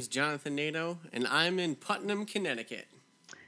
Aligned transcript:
name's 0.00 0.08
Jonathan 0.08 0.54
Nato, 0.54 0.98
and 1.12 1.26
I'm 1.26 1.58
in 1.58 1.74
Putnam, 1.74 2.24
Connecticut. 2.24 2.86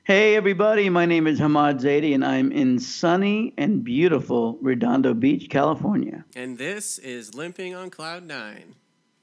Hey, 0.05 0.37
everybody. 0.37 0.91
My 0.91 1.07
name 1.07 1.27
is 1.27 1.41
Hamad 1.41 1.80
Zaidi, 1.80 2.14
and 2.14 2.23
I'm 2.23 2.52
in 2.52 2.79
sunny 2.79 3.55
and 3.57 3.82
beautiful 3.82 4.59
Redondo 4.61 5.15
Beach, 5.15 5.48
California. 5.48 6.27
And 6.37 6.59
this 6.59 6.98
is 6.98 7.34
Limping 7.34 7.75
on 7.75 7.88
Cloud 7.88 8.25
Nine. 8.25 8.75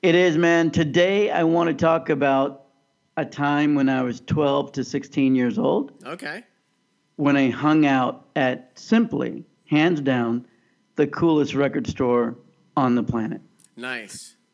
It 0.02 0.16
is, 0.16 0.38
man. 0.38 0.72
Today, 0.72 1.30
I 1.30 1.44
want 1.44 1.68
to 1.68 1.76
talk 1.76 2.10
about 2.10 2.64
a 3.16 3.26
time 3.26 3.76
when 3.76 3.90
I 3.90 4.02
was 4.02 4.22
12 4.22 4.72
to 4.72 4.84
16 4.84 5.36
years 5.36 5.60
old. 5.60 5.92
Okay. 6.04 6.44
When 7.18 7.38
I 7.38 7.52
hung 7.52 7.86
out 7.86 8.26
at 8.36 8.72
simply, 8.74 9.46
hands 9.68 10.02
down, 10.02 10.48
the 10.96 11.06
coolest 11.06 11.54
record 11.54 11.86
store 11.86 12.40
on 12.76 12.96
the 12.96 13.04
planet. 13.04 13.42
Nice. 13.78 14.36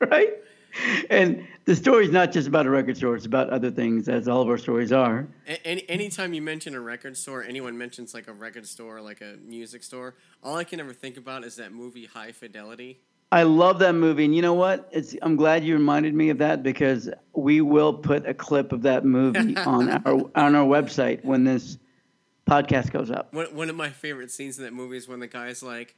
Right? 0.00 0.34
And 1.10 1.46
the 1.64 1.76
story's 1.76 2.10
not 2.10 2.32
just 2.32 2.48
about 2.48 2.66
a 2.66 2.70
record 2.70 2.96
store, 2.96 3.14
it's 3.16 3.26
about 3.26 3.50
other 3.50 3.70
things, 3.70 4.08
as 4.08 4.28
all 4.28 4.42
of 4.42 4.48
our 4.48 4.58
stories 4.58 4.92
are. 4.92 5.26
Any 5.64 5.88
anytime 5.88 6.34
you 6.34 6.42
mention 6.42 6.74
a 6.74 6.80
record 6.80 7.16
store, 7.16 7.42
anyone 7.42 7.76
mentions 7.78 8.14
like 8.14 8.28
a 8.28 8.32
record 8.32 8.66
store, 8.66 9.00
like 9.00 9.20
a 9.20 9.36
music 9.44 9.82
store, 9.82 10.14
all 10.42 10.56
I 10.56 10.64
can 10.64 10.80
ever 10.80 10.92
think 10.92 11.16
about 11.16 11.44
is 11.44 11.56
that 11.56 11.72
movie 11.72 12.06
High 12.06 12.32
Fidelity. 12.32 13.00
I 13.32 13.42
love 13.42 13.80
that 13.80 13.94
movie, 13.94 14.24
and 14.24 14.34
you 14.34 14.42
know 14.42 14.54
what? 14.54 14.88
It's 14.92 15.16
I'm 15.22 15.36
glad 15.36 15.64
you 15.64 15.74
reminded 15.74 16.14
me 16.14 16.30
of 16.30 16.38
that 16.38 16.62
because 16.62 17.10
we 17.32 17.60
will 17.60 17.92
put 17.92 18.26
a 18.26 18.34
clip 18.34 18.72
of 18.72 18.82
that 18.82 19.04
movie 19.04 19.56
on 19.66 19.90
our 19.90 20.30
on 20.34 20.54
our 20.54 20.66
website 20.66 21.24
when 21.24 21.44
this 21.44 21.78
podcast 22.48 22.92
goes 22.92 23.10
up. 23.10 23.32
One, 23.32 23.46
one 23.54 23.70
of 23.70 23.76
my 23.76 23.90
favorite 23.90 24.30
scenes 24.30 24.58
in 24.58 24.64
that 24.64 24.72
movie 24.72 24.96
is 24.96 25.08
when 25.08 25.20
the 25.20 25.26
guy's 25.26 25.62
like, 25.62 25.96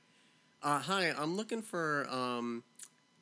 uh, 0.63 0.79
"Hi, 0.81 1.13
I'm 1.17 1.37
looking 1.37 1.63
for 1.63 2.09
um, 2.11 2.63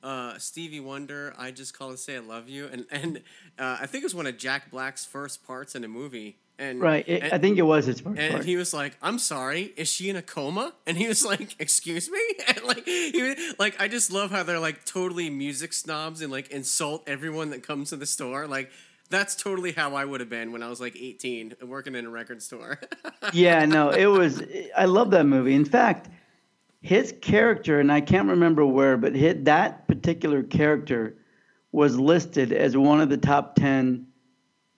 uh, 0.05 0.39
Stevie 0.39 0.79
Wonder. 0.81 1.35
I 1.37 1.51
just 1.51 1.77
Call 1.77 1.91
to 1.91 1.97
say 1.97 2.17
I 2.17 2.21
love 2.21 2.49
you." 2.49 2.69
And 2.71 2.87
and 2.91 3.19
uh, 3.59 3.79
I 3.81 3.87
think 3.87 4.03
it 4.03 4.07
was 4.07 4.15
one 4.15 4.27
of 4.29 4.39
Jack 4.39 4.71
Black's 4.71 5.05
first 5.05 5.45
parts 5.47 5.75
in 5.75 5.83
a 5.83 5.89
movie. 5.89 6.37
And 6.57 6.81
Right. 6.81 7.05
It, 7.09 7.25
and, 7.25 7.33
I 7.33 7.39
think 7.39 7.59
it 7.59 7.63
was 7.63 7.87
his 7.87 7.99
first 7.99 8.17
And 8.17 8.35
part. 8.35 8.45
he 8.45 8.55
was 8.55 8.73
like, 8.73 8.97
"I'm 9.03 9.19
sorry, 9.19 9.73
is 9.77 9.89
she 9.89 10.09
in 10.09 10.15
a 10.15 10.23
coma?" 10.23 10.75
And 10.87 10.97
he 10.97 11.09
was 11.09 11.25
like, 11.25 11.57
"Excuse 11.59 12.09
me." 12.11 12.21
And 12.49 12.63
like, 12.65 12.85
he 12.87 13.21
was, 13.23 13.55
like 13.59 13.81
I 13.81 13.89
just 13.89 14.13
love 14.13 14.31
how 14.31 14.45
they're 14.45 14.61
like 14.61 14.85
totally 14.85 15.31
music 15.31 15.73
snobs 15.73 16.21
and 16.23 16.31
like 16.31 16.51
insult 16.51 17.03
everyone 17.09 17.51
that 17.51 17.65
comes 17.65 17.91
to 17.91 17.97
the 17.97 18.07
store. 18.07 18.47
Like, 18.47 18.71
that's 19.11 19.35
totally 19.35 19.73
how 19.73 19.95
I 19.97 20.05
would 20.05 20.21
have 20.21 20.31
been 20.31 20.53
when 20.53 20.63
I 20.63 20.69
was 20.69 20.81
like 20.81 20.97
18, 20.97 21.55
working 21.63 21.95
in 21.95 22.07
a 22.07 22.11
record 22.11 22.43
store. 22.43 22.79
yeah, 23.33 23.65
no, 23.65 23.91
it 23.91 24.07
was. 24.07 24.43
I 24.77 24.85
love 24.85 25.11
that 25.11 25.25
movie. 25.27 25.55
In 25.55 25.65
fact, 25.65 26.09
his 26.81 27.15
character, 27.21 27.81
and 27.81 27.91
I 27.91 28.01
can't 28.01 28.29
remember 28.29 28.65
where, 28.65 28.97
but 28.97 29.15
hit 29.15 29.47
that 29.47 29.84
particular 30.05 30.43
character 30.43 31.17
was 31.73 31.99
listed 31.99 32.53
as 32.53 32.77
one 32.77 33.01
of 33.01 33.09
the 33.09 33.17
top 33.17 33.57
ten 33.57 34.07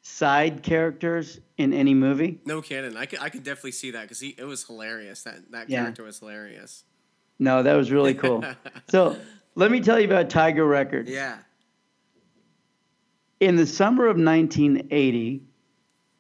side 0.03 0.63
characters 0.63 1.41
in 1.59 1.73
any 1.73 1.95
movie. 1.95 2.39
no 2.45 2.63
kidding. 2.63 2.97
I 2.97 3.07
could, 3.07 3.19
I 3.21 3.29
could 3.29 3.43
definitely 3.43 3.73
see 3.73 3.91
that 3.91 4.03
because 4.03 4.23
it 4.23 4.45
was 4.45 4.65
hilarious. 4.65 5.25
That 5.25 5.51
that 5.51 5.69
Yeah. 5.69 5.81
character 5.83 6.05
was 6.05 6.21
hilarious. 6.21 6.85
No, 7.41 7.63
that 7.65 7.75
was 7.75 7.91
really 7.91 8.15
cool. 8.15 8.45
so 8.89 9.17
let 9.57 9.71
me 9.73 9.81
tell 9.81 9.99
you 9.99 10.07
about 10.07 10.31
Tiger 10.31 10.65
Records. 10.65 11.11
Yeah. 11.11 11.39
In 13.41 13.57
the 13.57 13.67
summer 13.67 14.05
of 14.07 14.17
1980, 14.17 15.43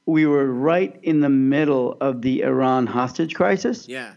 we 0.04 0.26
were 0.26 0.46
right 0.52 0.98
in 1.04 1.20
the 1.20 1.28
middle 1.30 1.96
of 2.00 2.22
the 2.22 2.42
Iran 2.42 2.86
hostage 2.88 3.34
crisis. 3.36 3.86
Yeah. 3.88 4.14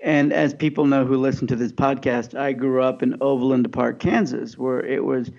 And 0.00 0.32
as 0.32 0.52
people 0.54 0.86
know 0.86 1.04
who 1.06 1.16
listen 1.16 1.46
to 1.48 1.56
this 1.56 1.72
podcast, 1.72 2.38
I 2.38 2.52
grew 2.52 2.82
up 2.82 3.02
in 3.02 3.16
Overland 3.20 3.70
Park, 3.72 3.98
Kansas, 3.98 4.56
where 4.58 4.84
it 4.84 5.04
was 5.04 5.30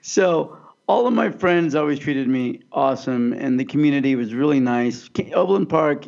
So 0.00 0.56
all 0.88 1.06
of 1.06 1.12
my 1.14 1.30
friends 1.30 1.74
always 1.74 1.98
treated 1.98 2.28
me 2.28 2.60
awesome, 2.72 3.32
and 3.32 3.58
the 3.60 3.64
community 3.64 4.14
was 4.16 4.34
really 4.34 4.60
nice. 4.60 5.08
Overland 5.34 5.68
Park 5.68 6.06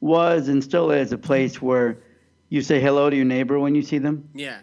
was 0.00 0.48
and 0.48 0.62
still 0.64 0.90
is 0.90 1.12
a 1.12 1.18
place 1.18 1.60
where 1.62 1.98
you 2.48 2.62
say 2.62 2.80
hello 2.80 3.10
to 3.10 3.16
your 3.16 3.24
neighbor 3.24 3.58
when 3.58 3.74
you 3.74 3.82
see 3.82 3.98
them, 3.98 4.28
Yeah. 4.34 4.58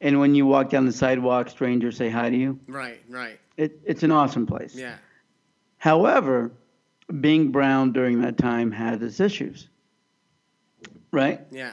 and 0.00 0.18
when 0.20 0.34
you 0.34 0.44
walk 0.46 0.70
down 0.70 0.86
the 0.86 0.92
sidewalk, 0.92 1.48
strangers 1.50 1.96
say 1.96 2.10
hi 2.10 2.30
to 2.30 2.36
you. 2.36 2.58
Right. 2.68 3.00
Right. 3.08 3.38
It, 3.56 3.80
it's 3.84 4.02
an 4.02 4.10
awesome 4.12 4.46
place. 4.46 4.74
Yeah. 4.74 4.96
However, 5.82 6.52
being 7.20 7.50
brown 7.50 7.90
during 7.90 8.20
that 8.20 8.38
time 8.38 8.70
had 8.70 9.02
its 9.02 9.18
issues. 9.18 9.68
Right? 11.10 11.40
Yeah. 11.50 11.72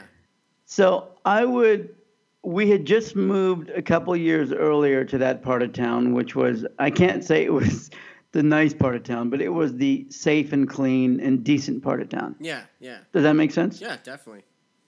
So 0.64 1.12
I 1.24 1.44
would, 1.44 1.94
we 2.42 2.68
had 2.68 2.86
just 2.86 3.14
moved 3.14 3.70
a 3.70 3.80
couple 3.80 4.16
years 4.16 4.52
earlier 4.52 5.04
to 5.04 5.18
that 5.18 5.44
part 5.44 5.62
of 5.62 5.72
town, 5.72 6.12
which 6.12 6.34
was, 6.34 6.66
I 6.80 6.90
can't 6.90 7.22
say 7.22 7.44
it 7.44 7.52
was 7.52 7.88
the 8.32 8.42
nice 8.42 8.74
part 8.74 8.96
of 8.96 9.04
town, 9.04 9.30
but 9.30 9.40
it 9.40 9.50
was 9.50 9.76
the 9.76 10.04
safe 10.10 10.52
and 10.52 10.68
clean 10.68 11.20
and 11.20 11.44
decent 11.44 11.80
part 11.80 12.02
of 12.02 12.08
town. 12.08 12.34
Yeah. 12.40 12.64
Yeah. 12.80 12.98
Does 13.12 13.22
that 13.22 13.34
make 13.34 13.52
sense? 13.52 13.80
Yeah. 13.80 13.96
Definitely. 14.02 14.42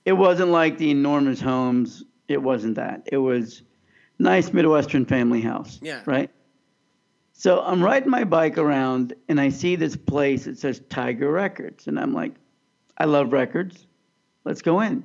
It 0.04 0.14
wasn't 0.14 0.50
like 0.50 0.78
the 0.78 0.90
enormous 0.90 1.40
homes. 1.40 2.02
It 2.26 2.42
wasn't 2.42 2.74
that. 2.74 3.08
It 3.12 3.18
was 3.18 3.62
nice 4.18 4.52
Midwestern 4.52 5.06
family 5.06 5.42
house. 5.42 5.78
Yeah. 5.80 6.02
Right? 6.06 6.28
So 7.42 7.60
I'm 7.60 7.82
riding 7.82 8.08
my 8.08 8.22
bike 8.22 8.56
around 8.56 9.14
and 9.28 9.40
I 9.40 9.48
see 9.48 9.74
this 9.74 9.96
place 9.96 10.44
that 10.44 10.60
says 10.60 10.80
Tiger 10.88 11.28
Records. 11.28 11.88
And 11.88 11.98
I'm 11.98 12.14
like, 12.14 12.36
I 12.98 13.06
love 13.06 13.32
records. 13.32 13.88
Let's 14.44 14.62
go 14.62 14.78
in. 14.78 15.04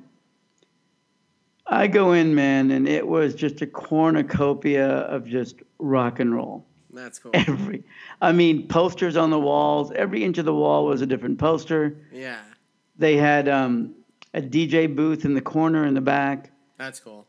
I 1.66 1.88
go 1.88 2.12
in, 2.12 2.36
man, 2.36 2.70
and 2.70 2.86
it 2.88 3.04
was 3.04 3.34
just 3.34 3.60
a 3.60 3.66
cornucopia 3.66 4.88
of 4.88 5.26
just 5.26 5.56
rock 5.80 6.20
and 6.20 6.32
roll. 6.32 6.64
That's 6.92 7.18
cool. 7.18 7.32
Every, 7.34 7.82
I 8.22 8.30
mean, 8.30 8.68
posters 8.68 9.16
on 9.16 9.30
the 9.30 9.40
walls. 9.40 9.90
Every 9.90 10.22
inch 10.22 10.38
of 10.38 10.44
the 10.44 10.54
wall 10.54 10.86
was 10.86 11.02
a 11.02 11.06
different 11.06 11.40
poster. 11.40 11.96
Yeah. 12.12 12.38
They 12.96 13.16
had 13.16 13.48
um, 13.48 13.96
a 14.32 14.40
DJ 14.40 14.94
booth 14.94 15.24
in 15.24 15.34
the 15.34 15.42
corner 15.42 15.86
in 15.86 15.94
the 15.94 16.00
back. 16.00 16.52
That's 16.76 17.00
cool. 17.00 17.26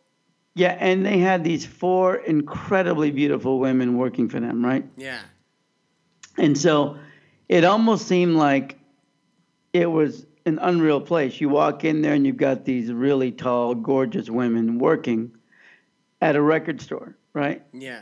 Yeah, 0.59 0.75
and 0.77 1.05
they 1.05 1.19
had 1.19 1.45
these 1.45 1.65
four 1.65 2.17
incredibly 2.17 3.11
beautiful 3.11 3.59
women 3.59 3.97
working 3.97 4.27
for 4.27 4.41
them, 4.41 4.65
right? 4.65 4.83
Yeah. 4.97 5.21
And 6.37 6.57
so 6.57 6.97
it 7.47 7.63
almost 7.63 8.07
seemed 8.07 8.35
like 8.35 8.77
it 9.71 9.85
was 9.85 10.25
an 10.45 10.59
unreal 10.61 10.99
place. 10.99 11.39
You 11.39 11.47
walk 11.47 11.85
in 11.85 12.01
there 12.01 12.13
and 12.13 12.25
you've 12.25 12.35
got 12.35 12.65
these 12.65 12.91
really 12.91 13.31
tall, 13.31 13.73
gorgeous 13.73 14.29
women 14.29 14.79
working 14.79 15.31
at 16.21 16.35
a 16.35 16.41
record 16.41 16.81
store, 16.81 17.15
right? 17.33 17.63
Yeah. 17.71 18.01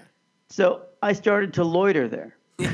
So 0.50 0.82
I 1.04 1.14
started 1.14 1.54
to 1.56 1.64
loiter 1.64 2.08
there 2.08 2.38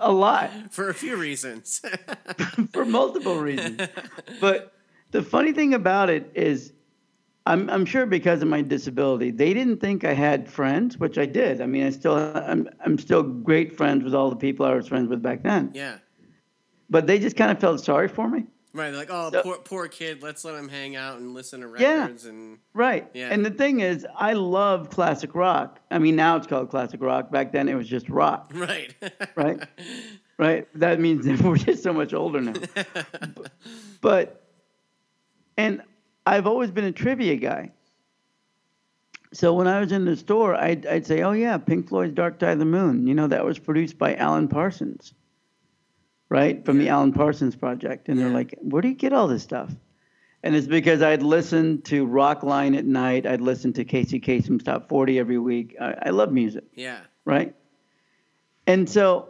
a 0.00 0.10
lot 0.10 0.50
For 0.72 0.88
a 0.88 0.94
few 0.94 1.16
reasons. 1.16 1.80
for 2.72 2.84
multiple 2.84 3.38
reasons. 3.38 3.82
But 4.40 4.74
the 5.12 5.22
funny 5.22 5.52
thing 5.52 5.74
about 5.74 6.10
it 6.10 6.32
is, 6.34 6.72
I'm, 7.44 7.68
I'm 7.70 7.84
sure 7.84 8.06
because 8.06 8.40
of 8.42 8.48
my 8.48 8.62
disability, 8.62 9.30
they 9.32 9.52
didn't 9.52 9.80
think 9.80 10.04
I 10.04 10.12
had 10.14 10.48
friends, 10.48 10.98
which 10.98 11.18
I 11.18 11.26
did. 11.26 11.60
I 11.60 11.66
mean, 11.66 11.84
I 11.84 11.90
still 11.90 12.14
I'm 12.16 12.68
I'm 12.84 12.98
still 12.98 13.22
great 13.24 13.76
friends 13.76 14.04
with 14.04 14.14
all 14.14 14.30
the 14.30 14.36
people 14.36 14.64
I 14.64 14.74
was 14.74 14.86
friends 14.88 15.08
with 15.08 15.22
back 15.22 15.42
then. 15.42 15.72
yeah. 15.74 15.98
But 16.88 17.06
they 17.06 17.18
just 17.18 17.36
kind 17.36 17.50
of 17.50 17.58
felt 17.58 17.82
sorry 17.82 18.06
for 18.08 18.28
me. 18.28 18.44
Right, 18.74 18.92
like, 18.94 19.08
oh, 19.10 19.30
So- 19.30 19.42
poor, 19.42 19.56
poor 19.58 19.88
kid. 19.88 20.22
Let's 20.22 20.44
let 20.44 20.54
him 20.54 20.68
hang 20.68 20.94
out 20.96 21.18
and 21.18 21.34
listen 21.34 21.60
to 21.62 21.74
Yeah. 21.78 22.02
records 22.02 22.26
and 22.26 22.58
Right. 22.74 23.08
Yeah. 23.12 23.28
And 23.30 23.44
the 23.44 23.50
thing 23.50 23.80
is, 23.80 24.06
I 24.16 24.32
love 24.34 24.88
classic 24.90 25.34
rock. 25.34 25.80
I 25.90 25.98
mean, 25.98 26.16
now 26.16 26.36
it's 26.36 26.46
called 26.46 26.70
classic 26.70 27.02
rock. 27.02 27.30
Back 27.30 27.52
then, 27.52 27.68
it 27.68 27.74
was 27.74 27.88
just 27.88 28.08
rock. 28.08 28.50
right, 28.54 28.94
Right. 29.34 29.60
Right. 30.38 30.66
That 30.78 30.98
means 31.00 31.26
we're 31.42 31.56
just 31.56 31.82
so 31.82 31.92
much 31.92 32.12
older 32.14 32.40
now. 32.40 32.54
But, 34.00 34.42
and 35.56 35.82
I've 36.26 36.46
always 36.46 36.70
been 36.70 36.84
a 36.84 36.92
trivia 36.92 37.36
guy. 37.36 37.72
So 39.32 39.54
when 39.54 39.66
I 39.66 39.80
was 39.80 39.92
in 39.92 40.04
the 40.04 40.16
store, 40.16 40.54
I'd, 40.54 40.86
I'd 40.86 41.06
say, 41.06 41.22
oh, 41.22 41.32
yeah, 41.32 41.56
Pink 41.56 41.88
Floyd's 41.88 42.14
Dark 42.14 42.38
Side 42.38 42.52
of 42.52 42.58
the 42.58 42.64
Moon. 42.64 43.06
You 43.06 43.14
know, 43.14 43.26
that 43.28 43.44
was 43.44 43.58
produced 43.58 43.98
by 43.98 44.14
Alan 44.16 44.46
Parsons, 44.46 45.14
right? 46.28 46.62
From 46.64 46.78
the 46.78 46.90
Alan 46.90 47.12
Parsons 47.12 47.56
Project. 47.56 48.08
And 48.08 48.18
they're 48.18 48.28
like, 48.28 48.54
where 48.60 48.82
do 48.82 48.88
you 48.88 48.94
get 48.94 49.14
all 49.14 49.26
this 49.26 49.42
stuff? 49.42 49.74
And 50.42 50.54
it's 50.54 50.66
because 50.66 51.02
I'd 51.02 51.22
listen 51.22 51.80
to 51.82 52.06
Rockline 52.06 52.76
at 52.76 52.84
night. 52.84 53.26
I'd 53.26 53.40
listen 53.40 53.72
to 53.74 53.84
Casey 53.84 54.18
Kasem's 54.18 54.64
Top 54.64 54.88
40 54.88 55.18
every 55.18 55.38
week. 55.38 55.76
I, 55.80 55.94
I 56.06 56.10
love 56.10 56.32
music 56.32 56.64
yeah, 56.74 56.98
right? 57.24 57.54
And 58.66 58.88
so 58.88 59.28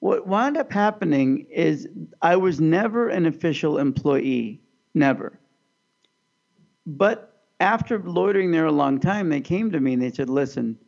what 0.00 0.26
wound 0.26 0.56
up 0.56 0.72
happening 0.72 1.46
is 1.50 1.88
I 2.22 2.36
was 2.36 2.60
never 2.60 3.08
an 3.08 3.26
official 3.26 3.78
employee, 3.78 4.60
never. 4.94 5.38
But 6.88 7.42
after 7.60 7.98
loitering 7.98 8.50
there 8.50 8.64
a 8.64 8.72
long 8.72 8.98
time, 8.98 9.28
they 9.28 9.42
came 9.42 9.70
to 9.72 9.80
me 9.80 9.92
and 9.92 10.02
they 10.02 10.10
said, 10.10 10.30
"Listen, 10.30 10.78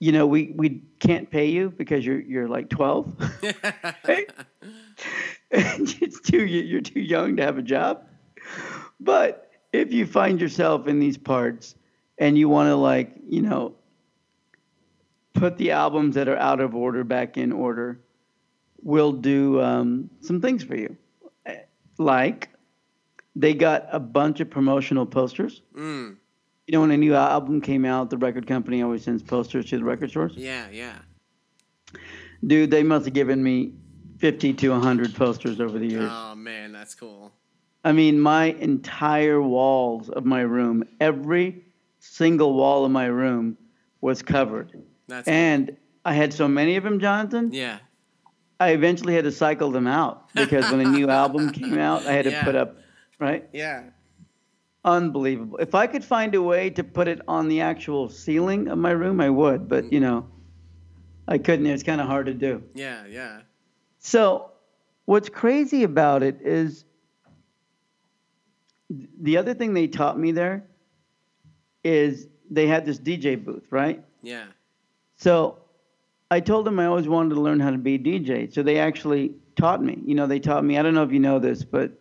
you 0.00 0.10
know, 0.10 0.26
we, 0.26 0.52
we 0.56 0.82
can't 0.98 1.30
pay 1.30 1.46
you 1.46 1.70
because 1.70 2.04
you're 2.04 2.20
you're 2.20 2.48
like 2.48 2.68
12. 2.68 3.14
it's 5.50 6.20
too 6.20 6.44
you're 6.44 6.80
too 6.80 7.00
young 7.00 7.36
to 7.36 7.44
have 7.44 7.58
a 7.58 7.62
job. 7.62 8.04
But 8.98 9.52
if 9.72 9.92
you 9.92 10.04
find 10.04 10.40
yourself 10.40 10.88
in 10.88 10.98
these 10.98 11.16
parts 11.16 11.76
and 12.18 12.36
you 12.36 12.48
want 12.48 12.68
to 12.68 12.74
like, 12.74 13.12
you 13.28 13.42
know, 13.42 13.74
put 15.34 15.56
the 15.58 15.70
albums 15.70 16.16
that 16.16 16.26
are 16.28 16.38
out 16.38 16.60
of 16.60 16.74
order 16.74 17.04
back 17.04 17.36
in 17.36 17.52
order, 17.52 18.00
we'll 18.82 19.12
do 19.12 19.60
um, 19.60 20.10
some 20.22 20.40
things 20.40 20.64
for 20.64 20.74
you. 20.74 20.96
Like 21.98 22.48
they 23.38 23.54
got 23.54 23.86
a 23.92 24.00
bunch 24.00 24.40
of 24.40 24.50
promotional 24.50 25.06
posters. 25.06 25.62
Mm. 25.76 26.16
You 26.66 26.72
know, 26.72 26.80
when 26.82 26.90
a 26.90 26.96
new 26.96 27.14
album 27.14 27.60
came 27.60 27.84
out, 27.84 28.10
the 28.10 28.18
record 28.18 28.46
company 28.46 28.82
always 28.82 29.04
sends 29.04 29.22
posters 29.22 29.66
to 29.70 29.78
the 29.78 29.84
record 29.84 30.10
stores. 30.10 30.34
Yeah, 30.36 30.66
yeah. 30.70 30.98
Dude, 32.46 32.70
they 32.70 32.82
must 32.82 33.04
have 33.06 33.14
given 33.14 33.42
me 33.42 33.72
50 34.18 34.52
to 34.54 34.70
100 34.70 35.14
posters 35.14 35.60
over 35.60 35.78
the 35.78 35.86
years. 35.86 36.10
Oh 36.12 36.34
man, 36.34 36.72
that's 36.72 36.94
cool. 36.94 37.32
I 37.84 37.92
mean, 37.92 38.20
my 38.20 38.46
entire 38.46 39.40
walls 39.40 40.08
of 40.10 40.24
my 40.24 40.40
room, 40.40 40.82
every 41.00 41.64
single 42.00 42.54
wall 42.54 42.84
of 42.84 42.90
my 42.90 43.06
room 43.06 43.56
was 44.00 44.20
covered. 44.20 44.82
That's 45.06 45.28
And 45.28 45.76
I 46.04 46.12
had 46.12 46.34
so 46.34 46.48
many 46.48 46.76
of 46.76 46.82
them, 46.84 46.98
Jonathan, 47.00 47.50
yeah. 47.52 47.78
I 48.60 48.70
eventually 48.70 49.14
had 49.14 49.22
to 49.24 49.30
cycle 49.32 49.70
them 49.70 49.86
out 49.86 50.34
because 50.34 50.68
when 50.72 50.80
a 50.80 50.90
new 50.90 51.08
album 51.08 51.50
came 51.50 51.78
out, 51.78 52.04
I 52.06 52.12
had 52.12 52.24
to 52.24 52.32
Yeah. 52.32 52.44
put 52.44 52.56
up, 52.56 52.76
right? 53.18 53.48
Yeah. 53.52 53.84
Unbelievable. 54.84 55.58
If 55.58 55.74
I 55.74 55.86
could 55.86 56.04
find 56.04 56.34
a 56.34 56.42
way 56.42 56.70
to 56.70 56.84
put 56.84 57.08
it 57.08 57.20
on 57.26 57.48
the 57.48 57.60
actual 57.60 58.08
ceiling 58.08 58.68
of 58.68 58.78
my 58.78 58.90
room, 58.90 59.20
I 59.20 59.28
would, 59.28 59.68
but 59.68 59.84
mm. 59.84 59.92
you 59.92 60.00
know, 60.00 60.26
I 61.26 61.38
couldn't. 61.38 61.66
It's 61.66 61.82
kind 61.82 62.00
of 62.00 62.06
hard 62.06 62.26
to 62.26 62.34
do. 62.34 62.62
Yeah, 62.74 63.04
yeah. 63.06 63.40
So, 63.98 64.52
what's 65.04 65.28
crazy 65.28 65.82
about 65.82 66.22
it 66.22 66.38
is 66.40 66.84
the 68.88 69.36
other 69.36 69.52
thing 69.52 69.74
they 69.74 69.88
taught 69.88 70.18
me 70.18 70.32
there 70.32 70.64
is 71.84 72.28
they 72.50 72.66
had 72.66 72.86
this 72.86 72.98
DJ 72.98 73.42
booth, 73.42 73.66
right? 73.70 74.02
Yeah. 74.22 74.46
So, 75.16 75.58
I 76.30 76.40
told 76.40 76.66
them 76.66 76.78
I 76.78 76.86
always 76.86 77.08
wanted 77.08 77.34
to 77.34 77.40
learn 77.40 77.60
how 77.60 77.70
to 77.70 77.78
be 77.78 77.96
a 77.96 77.98
DJ. 77.98 78.52
So, 78.54 78.62
they 78.62 78.78
actually 78.78 79.32
taught 79.56 79.82
me. 79.82 79.98
You 80.06 80.14
know, 80.14 80.26
they 80.26 80.38
taught 80.38 80.64
me, 80.64 80.78
I 80.78 80.82
don't 80.82 80.94
know 80.94 81.02
if 81.02 81.12
you 81.12 81.20
know 81.20 81.38
this, 81.38 81.64
but 81.64 81.97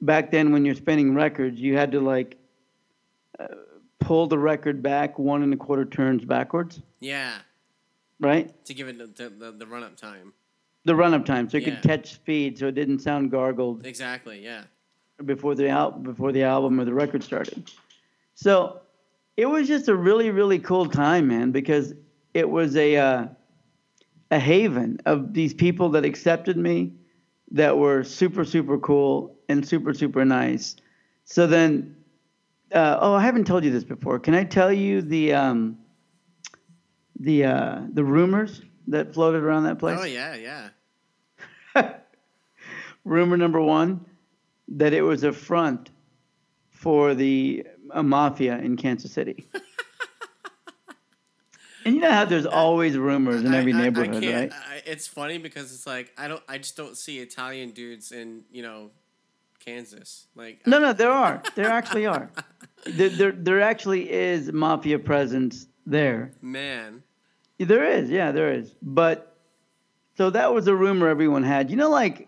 back 0.00 0.30
then 0.30 0.52
when 0.52 0.64
you're 0.64 0.74
spinning 0.74 1.14
records, 1.14 1.60
you 1.60 1.76
had 1.76 1.92
to 1.92 2.00
like 2.00 2.36
uh, 3.38 3.46
pull 3.98 4.26
the 4.26 4.38
record 4.38 4.82
back 4.82 5.18
one 5.18 5.42
and 5.42 5.52
a 5.52 5.56
quarter 5.56 5.84
turns 5.84 6.24
backwards, 6.24 6.80
Yeah. 7.00 7.38
right? 8.18 8.52
To 8.66 8.74
give 8.74 8.88
it 8.88 8.98
the, 8.98 9.28
the, 9.28 9.52
the 9.52 9.66
run 9.66 9.82
up 9.82 9.96
time. 9.96 10.32
The 10.84 10.94
run 10.96 11.12
up 11.12 11.24
time, 11.26 11.48
so 11.50 11.58
it 11.58 11.62
Yeah. 11.66 11.74
could 11.74 11.82
catch 11.82 12.14
speed, 12.14 12.58
so 12.58 12.68
it 12.68 12.74
didn't 12.74 13.00
sound 13.00 13.30
gargled. 13.30 13.86
Exactly, 13.86 14.42
yeah. 14.42 14.62
before 15.26 15.54
the 15.54 15.68
al- 15.68 15.90
before 15.90 16.32
the 16.32 16.42
album 16.42 16.80
or 16.80 16.86
the 16.86 16.94
record 16.94 17.22
started. 17.22 17.70
So 18.34 18.80
it 19.36 19.44
was 19.44 19.68
just 19.68 19.88
a 19.88 19.94
really 19.94 20.30
really 20.30 20.58
cool 20.58 20.86
time, 20.86 21.28
man, 21.28 21.50
because 21.50 21.92
it 22.32 22.48
was 22.48 22.74
a 22.76 22.96
uh, 22.96 23.26
a 24.30 24.38
haven 24.38 24.98
of 25.04 25.34
these 25.34 25.52
people 25.52 25.90
that 25.90 26.06
accepted 26.06 26.56
me, 26.56 26.94
that 27.50 27.76
were 27.76 28.02
super 28.02 28.46
super 28.46 28.78
cool 28.78 29.36
and 29.50 29.66
super 29.66 29.94
super 29.94 30.24
nice. 30.24 30.76
So 31.24 31.46
then, 31.46 31.96
uh, 32.72 32.98
oh, 33.00 33.14
I 33.14 33.22
haven't 33.22 33.46
told 33.46 33.64
you 33.64 33.70
this 33.70 33.84
before. 33.84 34.18
Can 34.18 34.34
I 34.34 34.44
tell 34.44 34.72
you 34.72 35.02
the 35.02 35.32
um, 35.34 35.78
the 37.18 37.44
uh, 37.44 37.80
the 37.92 38.04
rumors 38.04 38.62
that 38.88 39.14
floated 39.14 39.42
around 39.42 39.64
that 39.64 39.78
place? 39.78 39.98
Oh 40.00 40.04
yeah, 40.04 40.70
yeah. 41.74 41.74
rumor 43.04 43.36
number 43.36 43.60
one 43.60 44.04
that 44.68 44.92
it 44.92 45.02
was 45.02 45.24
a 45.24 45.32
front 45.32 45.90
for 46.70 47.14
the 47.14 47.66
uh, 47.92 48.02
mafia 48.02 48.58
in 48.58 48.76
Kansas 48.76 49.12
City. 49.12 49.46
and 51.84 51.94
you 51.94 52.00
know 52.00 52.10
how 52.10 52.24
there's 52.24 52.46
always 52.46 52.96
rumors 52.96 53.42
in 53.44 53.54
every 53.54 53.72
I- 53.72 53.76
I- 53.76 53.80
I 53.80 53.82
neighborhood, 53.84 54.22
can't- 54.22 54.52
right? 54.52 54.52
I, 54.52 54.82
it's 54.86 55.06
funny 55.06 55.38
because 55.38 55.72
it's 55.72 55.86
like 55.86 56.12
I 56.18 56.28
don't 56.28 56.42
I 56.48 56.58
just 56.58 56.76
don't 56.76 56.96
see 56.96 57.18
Italian 57.18 57.70
dudes 57.70 58.12
in, 58.12 58.42
you 58.50 58.62
know, 58.62 58.90
Kansas. 59.74 60.26
Like 60.34 60.66
No, 60.66 60.78
no, 60.78 60.92
there 60.92 61.10
are. 61.12 61.42
There 61.54 61.70
actually 61.70 62.06
are. 62.06 62.30
There, 62.86 63.08
there, 63.10 63.32
there 63.32 63.60
actually 63.60 64.10
is 64.10 64.52
mafia 64.52 64.98
presence 64.98 65.66
there. 65.86 66.32
man. 66.42 67.02
There 67.58 67.84
is, 67.84 68.08
yeah, 68.08 68.32
there 68.32 68.52
is. 68.54 68.74
But 68.80 69.36
so 70.16 70.30
that 70.30 70.54
was 70.54 70.66
a 70.66 70.74
rumor 70.74 71.08
everyone 71.08 71.42
had. 71.42 71.70
You 71.70 71.76
know, 71.76 71.90
like 71.90 72.26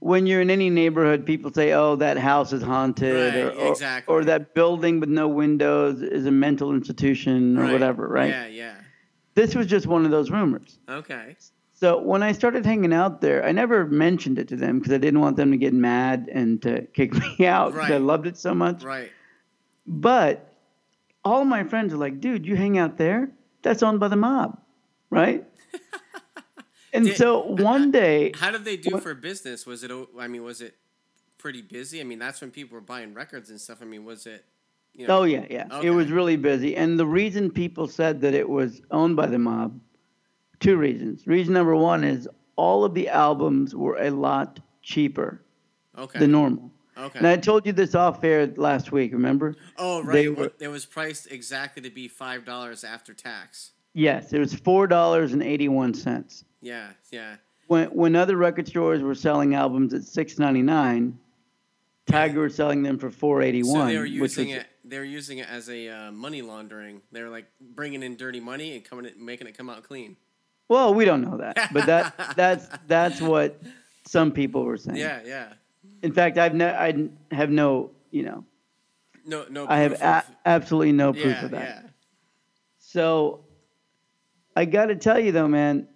when 0.00 0.26
you're 0.26 0.42
in 0.42 0.50
any 0.50 0.68
neighborhood, 0.68 1.24
people 1.24 1.50
say, 1.50 1.72
"Oh, 1.72 1.96
that 1.96 2.18
house 2.18 2.52
is 2.52 2.62
haunted," 2.62 3.14
Right, 3.34 3.42
or, 3.42 3.50
or, 3.52 3.72
exactly. 3.72 4.12
or 4.14 4.24
that 4.24 4.52
building 4.54 5.00
with 5.00 5.08
no 5.08 5.28
windows 5.28 6.02
is 6.02 6.26
a 6.26 6.30
mental 6.30 6.74
institution, 6.74 7.56
or 7.56 7.62
Right. 7.62 7.72
whatever. 7.72 8.06
Right? 8.06 8.28
Yeah, 8.28 8.46
yeah. 8.48 8.74
This 9.34 9.54
was 9.54 9.66
just 9.66 9.86
one 9.86 10.04
of 10.04 10.10
those 10.10 10.30
rumors. 10.30 10.78
Okay. 10.90 11.36
So 11.78 12.00
when 12.00 12.22
I 12.22 12.32
started 12.32 12.64
hanging 12.64 12.94
out 12.94 13.20
there, 13.20 13.44
I 13.44 13.52
never 13.52 13.84
mentioned 13.86 14.38
it 14.38 14.48
to 14.48 14.56
them 14.56 14.78
because 14.78 14.94
I 14.94 14.96
didn't 14.98 15.20
want 15.20 15.36
them 15.36 15.50
to 15.50 15.58
get 15.58 15.74
mad 15.74 16.28
and 16.32 16.60
to 16.62 16.82
kick 16.94 17.12
me 17.14 17.46
out 17.46 17.72
because 17.74 17.90
I 17.90 17.98
loved 17.98 18.26
it 18.26 18.38
so 18.38 18.54
much. 18.54 18.82
Right. 18.82 19.12
But 19.86 20.54
all 21.22 21.44
my 21.44 21.64
friends 21.64 21.92
are 21.92 21.98
like, 21.98 22.18
dude, 22.20 22.46
you 22.46 22.56
hang 22.56 22.78
out 22.78 22.96
there? 22.96 23.30
That's 23.60 23.82
owned 23.82 24.00
by 24.00 24.08
the 24.08 24.16
mob, 24.16 24.58
right? 25.10 25.44
and 26.94 27.04
Did- 27.06 27.16
so 27.16 27.40
one 27.42 27.90
day, 28.02 28.32
How 28.34 28.50
did 28.50 28.64
they 28.64 28.78
do 28.78 28.94
What- 28.94 29.02
for 29.02 29.14
business? 29.14 29.66
Was 29.66 29.84
it 29.84 29.90
I 30.18 30.28
mean, 30.28 30.42
was 30.44 30.62
it 30.62 30.76
pretty 31.36 31.60
busy? 31.60 32.00
I 32.00 32.04
mean, 32.04 32.18
that's 32.18 32.40
when 32.40 32.50
people 32.50 32.76
were 32.76 32.80
buying 32.80 33.12
records 33.12 33.50
and 33.50 33.60
stuff. 33.60 33.78
I 33.82 33.84
mean, 33.84 34.04
was 34.06 34.26
it 34.26 34.44
you 34.94 35.06
know, 35.06 35.18
oh 35.18 35.22
yeah, 35.24 35.44
yeah, 35.50 35.66
Okay. 35.70 35.88
it 35.88 35.90
was 35.90 36.10
really 36.10 36.36
busy. 36.36 36.74
And 36.74 36.98
the 36.98 37.04
reason 37.06 37.50
people 37.50 37.86
said 37.86 38.22
that 38.22 38.32
it 38.32 38.48
was 38.48 38.80
owned 38.90 39.14
by 39.14 39.26
the 39.26 39.38
mob, 39.38 39.78
two 40.60 40.76
reasons. 40.76 41.26
Reason 41.26 41.52
number 41.52 41.74
one 41.76 42.04
is 42.04 42.28
all 42.56 42.84
of 42.84 42.94
the 42.94 43.08
albums 43.08 43.74
were 43.74 43.96
a 43.98 44.10
lot 44.10 44.60
cheaper 44.82 45.42
Okay. 45.98 46.18
than 46.18 46.32
normal. 46.32 46.70
okay. 46.96 47.18
And 47.18 47.26
I 47.26 47.36
told 47.36 47.66
you 47.66 47.72
this 47.72 47.94
off 47.94 48.22
air 48.24 48.46
last 48.56 48.92
week, 48.92 49.12
remember? 49.12 49.54
oh, 49.78 50.02
right. 50.02 50.12
they 50.12 50.28
were- 50.28 50.52
it 50.60 50.68
was 50.68 50.86
priced 50.86 51.30
exactly 51.30 51.82
to 51.82 51.90
be 51.90 52.08
$5 52.08 52.84
after 52.84 53.12
tax. 53.14 53.72
Yes, 53.94 54.32
it 54.34 54.38
was 54.38 54.52
four 54.54 54.86
dollars 54.86 55.32
and 55.32 55.42
eighty-one 55.42 55.94
cents. 55.94 56.44
Yeah, 56.60 56.90
yeah. 57.10 57.36
When 57.66 57.88
when 57.88 58.14
other 58.14 58.36
record 58.36 58.68
stores 58.68 59.02
were 59.02 59.14
selling 59.14 59.54
albums 59.54 59.94
at 59.94 60.02
six 60.04 60.38
ninety-nine, 60.38 61.18
Tiger 62.06 62.42
was 62.42 62.54
selling 62.54 62.82
them 62.82 62.98
for 62.98 63.10
four 63.10 63.40
So 63.40 63.46
eighty-one. 63.46 63.88
they 63.88 63.96
were 63.96 64.04
using 64.04 64.48
was, 64.48 64.56
it. 64.58 64.66
They 64.84 64.98
were 64.98 65.04
using 65.04 65.38
it 65.38 65.48
as 65.48 65.70
a 65.70 65.88
uh, 65.88 66.12
money 66.12 66.42
laundering. 66.42 67.00
They 67.10 67.22
were 67.22 67.30
like 67.30 67.46
bringing 67.74 68.02
in 68.02 68.16
dirty 68.16 68.38
money 68.38 68.74
and 68.76 68.84
coming, 68.84 69.06
in, 69.06 69.24
making 69.24 69.46
it 69.46 69.56
come 69.56 69.70
out 69.70 69.82
clean. 69.82 70.16
Well, 70.68 70.94
we 70.94 71.04
don't 71.04 71.22
know 71.22 71.36
that, 71.38 71.70
but 71.72 71.86
that 71.86 72.32
that's 72.36 72.68
that's 72.86 73.20
what 73.20 73.60
some 74.06 74.32
people 74.32 74.64
were 74.64 74.76
saying. 74.76 74.98
Yeah, 74.98 75.20
yeah. 75.24 75.52
In 76.02 76.12
fact, 76.12 76.38
I've 76.38 76.54
no, 76.54 76.68
I 76.68 77.08
have 77.34 77.50
no, 77.50 77.90
you 78.10 78.22
know, 78.24 78.44
No, 79.24 79.46
no. 79.50 79.66
I 79.68 79.78
have 79.78 79.92
a- 79.94 80.24
absolutely 80.44 80.92
no 80.92 81.12
proof 81.12 81.24
yeah, 81.26 81.44
of 81.44 81.50
that. 81.52 81.82
yeah. 81.84 81.90
So 82.78 83.44
I 84.56 84.64
got 84.64 84.86
to 84.86 84.96
tell 84.96 85.18
you 85.20 85.32
though, 85.32 85.48
man, 85.48 85.88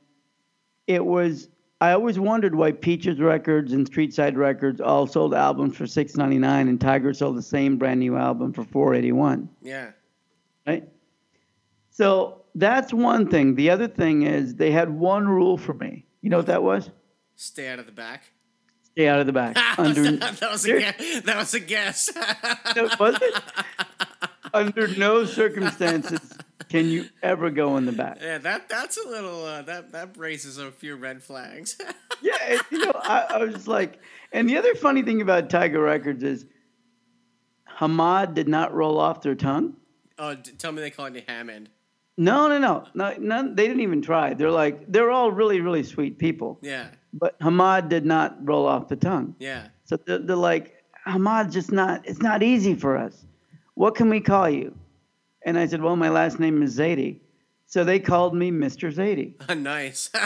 it 0.87 1.05
was. 1.05 1.49
I 1.83 1.93
always 1.93 2.19
wondered 2.19 2.55
why 2.55 2.73
Peaches 2.73 3.19
Records 3.19 3.73
and 3.73 3.91
Streetside 3.91 4.37
Records 4.37 4.83
all 4.83 5.07
sold 5.07 5.33
albums 5.33 5.77
for 5.77 5.87
six 5.87 6.15
ninety 6.17 6.39
nine, 6.39 6.69
and 6.69 6.79
Tiger 6.81 7.15
sold 7.15 7.37
the 7.37 7.43
same 7.43 7.79
brand 7.79 8.01
new 8.01 8.17
album 8.17 8.53
for 8.53 8.65
four 8.65 8.95
eighty 8.95 9.13
one. 9.13 9.49
Yeah. 9.63 9.93
Right. 10.67 10.87
So 11.91 12.40
that's 12.55 12.93
one 12.93 13.29
thing. 13.29 13.55
The 13.55 13.71
other 13.71 13.89
thing 13.89 14.23
is 14.23 14.55
they 14.57 14.71
had 14.71 14.91
one 14.91 15.29
rule 15.29 15.57
for 15.59 15.75
me. 15.75 16.07
You 16.23 16.31
know 16.31 16.37
what 16.39 16.47
that 16.47 16.63
was? 16.63 16.91
Stay 17.37 17.69
out 17.69 17.79
of 17.79 17.87
the 17.87 17.93
back. 17.93 18.33
Stay 18.93 19.09
out 19.09 19.21
of 19.21 19.27
the 19.27 19.33
back. 19.33 19.57
Under, 19.79 20.13
that 20.17 20.41
was 20.51 20.65
a 20.67 20.79
guess. 20.79 21.21
That 21.23 21.37
was 21.37 21.55
a 21.55 21.61
guess. 21.61 22.11
No, 22.77 22.89
was 22.99 23.17
it? 23.21 23.35
Under 24.53 24.89
no 24.89 25.25
circumstances 25.25 26.21
can 26.69 26.87
you 26.87 27.07
ever 27.23 27.51
go 27.51 27.77
in 27.77 27.87
the 27.87 27.93
back. 27.93 28.19
yeah, 28.21 28.39
that 28.39 28.69
that's 28.69 28.97
a 28.97 29.09
little 29.09 29.45
uh, 29.45 29.63
that 29.63 29.93
that 29.93 30.17
raises 30.17 30.59
a 30.59 30.71
few 30.71 30.97
red 30.97 31.23
flags. 31.23 31.77
Yeah, 32.23 32.35
it- 32.49 32.61
you 32.71 32.79
know, 32.85 32.93
I, 32.95 33.27
I 33.31 33.39
was 33.45 33.67
like, 33.67 33.99
and 34.31 34.47
the 34.47 34.59
other 34.59 34.75
funny 34.75 35.01
thing 35.03 35.23
about 35.23 35.49
Tiger 35.49 35.81
Records 35.81 36.23
is 36.23 36.45
Hamad 37.79 38.35
did 38.35 38.47
not 38.49 38.75
roll 38.75 38.99
off 39.01 39.23
their 39.23 39.35
tongue. 39.35 39.77
oh, 40.19 40.35
d- 40.35 40.51
tell 40.59 40.71
me 40.73 40.83
they 40.83 40.91
called 40.91 41.17
it 41.17 41.25
Hammond. 41.29 41.71
No, 42.21 42.49
no, 42.49 42.59
no, 42.59 42.85
no, 42.95 43.15
none. 43.19 43.55
They 43.55 43.67
didn't 43.67 43.81
even 43.81 44.03
try. 44.03 44.35
They're 44.35 44.51
like, 44.51 44.85
they're 44.93 45.11
all 45.11 45.33
really, 45.33 45.61
really 45.63 45.83
sweet 45.83 46.19
people. 46.19 46.59
Yeah, 46.61 46.89
But 47.15 47.39
Hamad 47.41 47.89
did 47.89 48.05
not 48.05 48.37
roll 48.47 48.67
off 48.67 48.89
the 48.89 48.97
tongue. 48.97 49.35
yeah. 49.39 49.69
So 49.85 49.97
they're, 49.97 50.19
they're 50.19 50.37
like, 50.37 50.85
Hamad's 51.07 51.55
just 51.55 51.73
not, 51.73 52.07
it's 52.07 52.21
not 52.21 52.43
easy 52.43 52.75
for 52.75 52.97
us. 52.99 53.25
What 53.75 53.95
can 53.95 54.11
we 54.11 54.21
call 54.21 54.51
you? 54.51 54.77
And 55.47 55.59
I 55.59 55.67
said, 55.67 55.81
well, 55.81 55.97
my 55.97 56.11
last 56.11 56.39
name 56.39 56.63
is 56.63 56.79
Zaidi. 56.79 57.21
So 57.65 57.85
they 57.85 57.99
called 57.99 58.35
me 58.35 58.51
Mr. 58.51 58.93
Zaidi. 58.93 59.29
nice. 59.73 60.11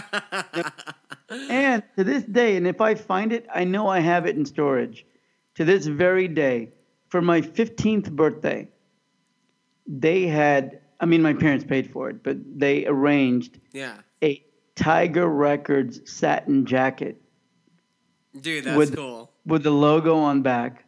And 1.31 1.83
to 1.97 2.05
this 2.05 2.23
day, 2.25 2.57
and 2.57 2.67
if 2.67 2.81
I 2.81 2.95
find 2.95 3.33
it, 3.33 3.47
I 3.55 3.65
know 3.65 3.89
I 3.89 4.01
have 4.01 4.27
it 4.27 4.37
in 4.37 4.45
storage. 4.45 5.07
To 5.57 5.65
this 5.65 5.87
very 5.87 6.29
day, 6.29 6.71
for 7.09 7.23
my 7.23 7.41
15th 7.41 8.11
birthday, 8.11 8.69
they 9.87 10.27
had, 10.27 10.81
I 11.05 11.07
mean, 11.07 11.21
my 11.21 11.35
parents 11.35 11.67
paid 11.67 11.91
for 11.91 12.09
it, 12.09 12.23
but 12.23 12.39
they 12.59 12.87
arranged 12.87 13.61
Yeah. 13.75 13.97
a 14.23 14.43
Tiger 14.75 15.29
Records 15.29 16.01
satin 16.11 16.65
jacket 16.65 17.21
Dude, 18.41 18.65
that's 18.65 18.77
With- 18.79 18.97
cool. 18.97 19.31
with 19.45 19.63
the 19.65 19.71
logo 19.71 20.17
on 20.17 20.41
back. 20.41 20.87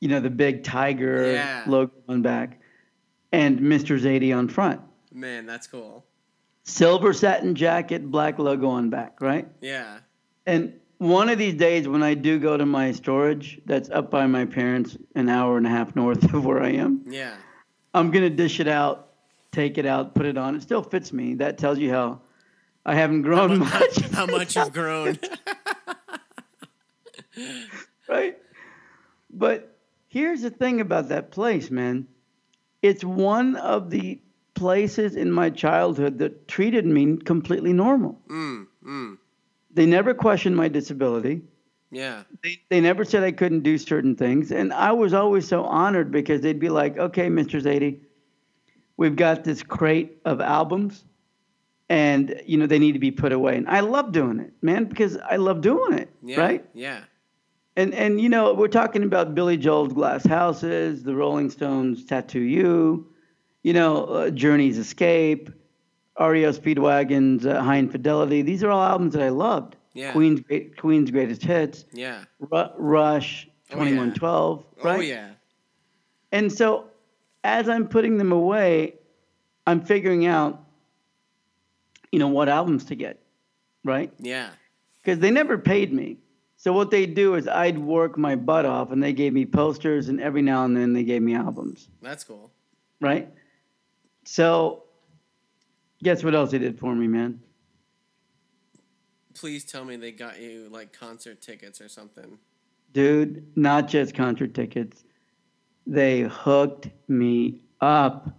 You 0.00 0.08
know, 0.08 0.20
the 0.20 0.30
big 0.30 0.64
tiger 0.64 1.32
Yeah. 1.32 1.64
logo 1.66 1.92
on 2.08 2.22
back, 2.22 2.60
and 3.30 3.60
Mr. 3.60 3.98
Zaidi 4.00 4.34
on 4.34 4.48
front. 4.48 4.80
Man, 5.12 5.44
that's 5.44 5.66
cool. 5.66 6.06
Silver 6.64 7.12
satin 7.12 7.54
jacket, 7.54 8.10
black 8.10 8.38
logo 8.38 8.68
on 8.68 8.88
back, 8.88 9.20
right? 9.20 9.46
Yeah. 9.60 9.98
And 10.46 10.72
one 10.96 11.28
of 11.28 11.36
these 11.38 11.54
days, 11.54 11.86
when 11.86 12.02
I 12.02 12.14
do 12.14 12.38
go 12.38 12.56
to 12.56 12.64
my 12.66 12.90
storage 12.92 13.60
that's 13.66 13.90
up 13.90 14.10
by 14.10 14.26
my 14.26 14.46
parents, 14.46 14.96
an 15.14 15.28
hour 15.28 15.58
and 15.58 15.66
a 15.66 15.70
half 15.70 15.94
north 15.94 16.22
of 16.34 16.44
where 16.46 16.62
I 16.62 16.70
am, 16.70 17.02
Yeah. 17.06 17.34
I'm 17.94 18.10
gonna 18.10 18.30
dish 18.30 18.60
it 18.60 18.68
out, 18.68 19.08
take 19.52 19.78
it 19.78 19.86
out, 19.86 20.14
put 20.14 20.26
it 20.26 20.36
on. 20.36 20.54
It 20.56 20.62
still 20.62 20.82
fits 20.82 21.12
me. 21.12 21.34
That 21.34 21.58
tells 21.58 21.78
you 21.78 21.90
how 21.90 22.20
I 22.84 22.94
haven't 22.94 23.22
grown 23.22 23.58
much. 23.70 23.98
How 24.12 24.26
much 24.26 24.56
you've 24.56 24.72
grown. 24.72 25.18
right? 28.08 28.36
But 29.30 29.76
here's 30.08 30.42
the 30.42 30.50
thing 30.50 30.80
about 30.80 31.08
that 31.08 31.30
place, 31.30 31.70
man. 31.70 32.08
It's 32.82 33.04
one 33.04 33.56
of 33.56 33.90
the 33.90 34.20
places 34.54 35.16
in 35.16 35.30
my 35.30 35.50
childhood 35.50 36.18
that 36.18 36.48
treated 36.48 36.84
me 36.84 37.16
completely 37.16 37.72
normal. 37.72 38.20
mm, 38.28 38.66
mm. 38.84 39.18
They 39.72 39.86
never 39.86 40.14
questioned 40.14 40.56
my 40.56 40.68
disability. 40.68 41.42
Yeah. 41.90 42.24
They, 42.42 42.60
they 42.68 42.80
never 42.80 43.04
said 43.04 43.22
I 43.24 43.32
couldn't 43.32 43.60
do 43.62 43.78
certain 43.78 44.14
things. 44.14 44.52
And 44.52 44.72
I 44.72 44.92
was 44.92 45.14
always 45.14 45.48
so 45.48 45.64
honored 45.64 46.10
because 46.10 46.40
they'd 46.42 46.60
be 46.60 46.68
like, 46.68 46.98
okay, 46.98 47.28
Mr. 47.28 47.60
Zaidi, 47.62 48.00
we've 48.96 49.16
got 49.16 49.44
this 49.44 49.62
crate 49.62 50.18
of 50.24 50.40
albums 50.40 51.04
and, 51.88 52.40
you 52.44 52.58
know, 52.58 52.66
they 52.66 52.78
need 52.78 52.92
to 52.92 52.98
be 52.98 53.10
put 53.10 53.32
away. 53.32 53.56
And 53.56 53.68
I 53.68 53.80
love 53.80 54.12
doing 54.12 54.38
it, 54.40 54.52
man, 54.60 54.84
because 54.84 55.16
I 55.16 55.36
love 55.36 55.62
doing 55.62 55.94
it, 55.94 56.10
Yeah. 56.22 56.40
right? 56.40 56.64
Yeah. 56.74 57.00
And 57.76 57.94
and 57.94 58.20
you 58.20 58.28
know, 58.28 58.52
we're 58.54 58.66
talking 58.66 59.04
about 59.04 59.36
Billy 59.36 59.56
Joel's 59.56 59.92
Glass 59.92 60.26
Houses, 60.26 61.04
the 61.04 61.14
Rolling 61.14 61.48
Stones 61.48 62.04
Tattoo 62.04 62.40
You, 62.40 63.06
you 63.62 63.72
know, 63.72 64.04
uh, 64.06 64.30
Journey's 64.30 64.78
Escape, 64.78 65.48
REO 66.18 66.50
Speedwagon's 66.50 67.46
uh, 67.46 67.62
Hi 67.62 67.78
Infidelity. 67.78 68.42
These 68.42 68.64
are 68.64 68.70
all 68.70 68.82
albums 68.82 69.14
that 69.14 69.22
I 69.22 69.28
loved. 69.28 69.76
Yeah. 69.98 70.12
Queen's 70.12 70.40
great, 70.40 70.76
Queen's 70.76 71.10
Greatest 71.10 71.42
Hits, 71.42 71.84
Yeah. 71.92 72.24
Ru- 72.38 72.70
Rush, 72.76 73.48
Oh, 73.70 73.82
yeah. 73.82 73.84
2112, 73.90 74.64
right? 74.84 74.98
Oh 74.98 75.02
yeah. 75.02 75.30
And 76.32 76.52
so 76.52 76.84
as 77.44 77.68
I'm 77.68 77.88
putting 77.88 78.16
them 78.16 78.30
away, 78.32 78.94
I'm 79.66 79.80
figuring 79.84 80.24
out 80.26 80.64
you 82.12 82.18
know 82.18 82.28
what 82.28 82.48
albums 82.48 82.84
to 82.86 82.94
get, 82.94 83.20
right? 83.84 84.12
Yeah. 84.18 84.50
because 85.02 85.18
they 85.18 85.30
never 85.30 85.58
paid 85.58 85.92
me. 85.92 86.18
So 86.56 86.72
what 86.72 86.90
they 86.90 87.04
do 87.06 87.34
is 87.34 87.46
I'd 87.46 87.78
work 87.78 88.16
my 88.18 88.34
butt 88.36 88.64
off, 88.66 88.90
and 88.92 89.02
they 89.02 89.12
gave 89.12 89.32
me 89.32 89.44
posters, 89.46 90.08
and 90.08 90.20
every 90.20 90.42
now 90.42 90.64
and 90.64 90.76
then 90.76 90.92
they 90.92 91.04
gave 91.04 91.22
me 91.22 91.34
albums, 91.34 91.88
That's 92.02 92.24
cool. 92.24 92.50
right? 93.00 93.28
So, 94.24 94.82
guess 96.02 96.24
what 96.24 96.34
else 96.34 96.50
they 96.50 96.58
did 96.58 96.78
for 96.78 96.94
me, 96.94 97.06
man? 97.06 97.40
Please 99.38 99.64
tell 99.64 99.84
me 99.84 99.96
they 99.96 100.12
got 100.12 100.40
you 100.40 100.68
like 100.70 100.92
concert 100.92 101.40
tickets 101.40 101.80
or 101.80 101.88
something. 101.88 102.38
Dude, 102.92 103.56
not 103.56 103.86
just 103.86 104.14
concert 104.14 104.54
tickets, 104.54 105.04
they 105.86 106.22
hooked 106.22 106.88
me 107.06 107.60
up. 107.80 108.34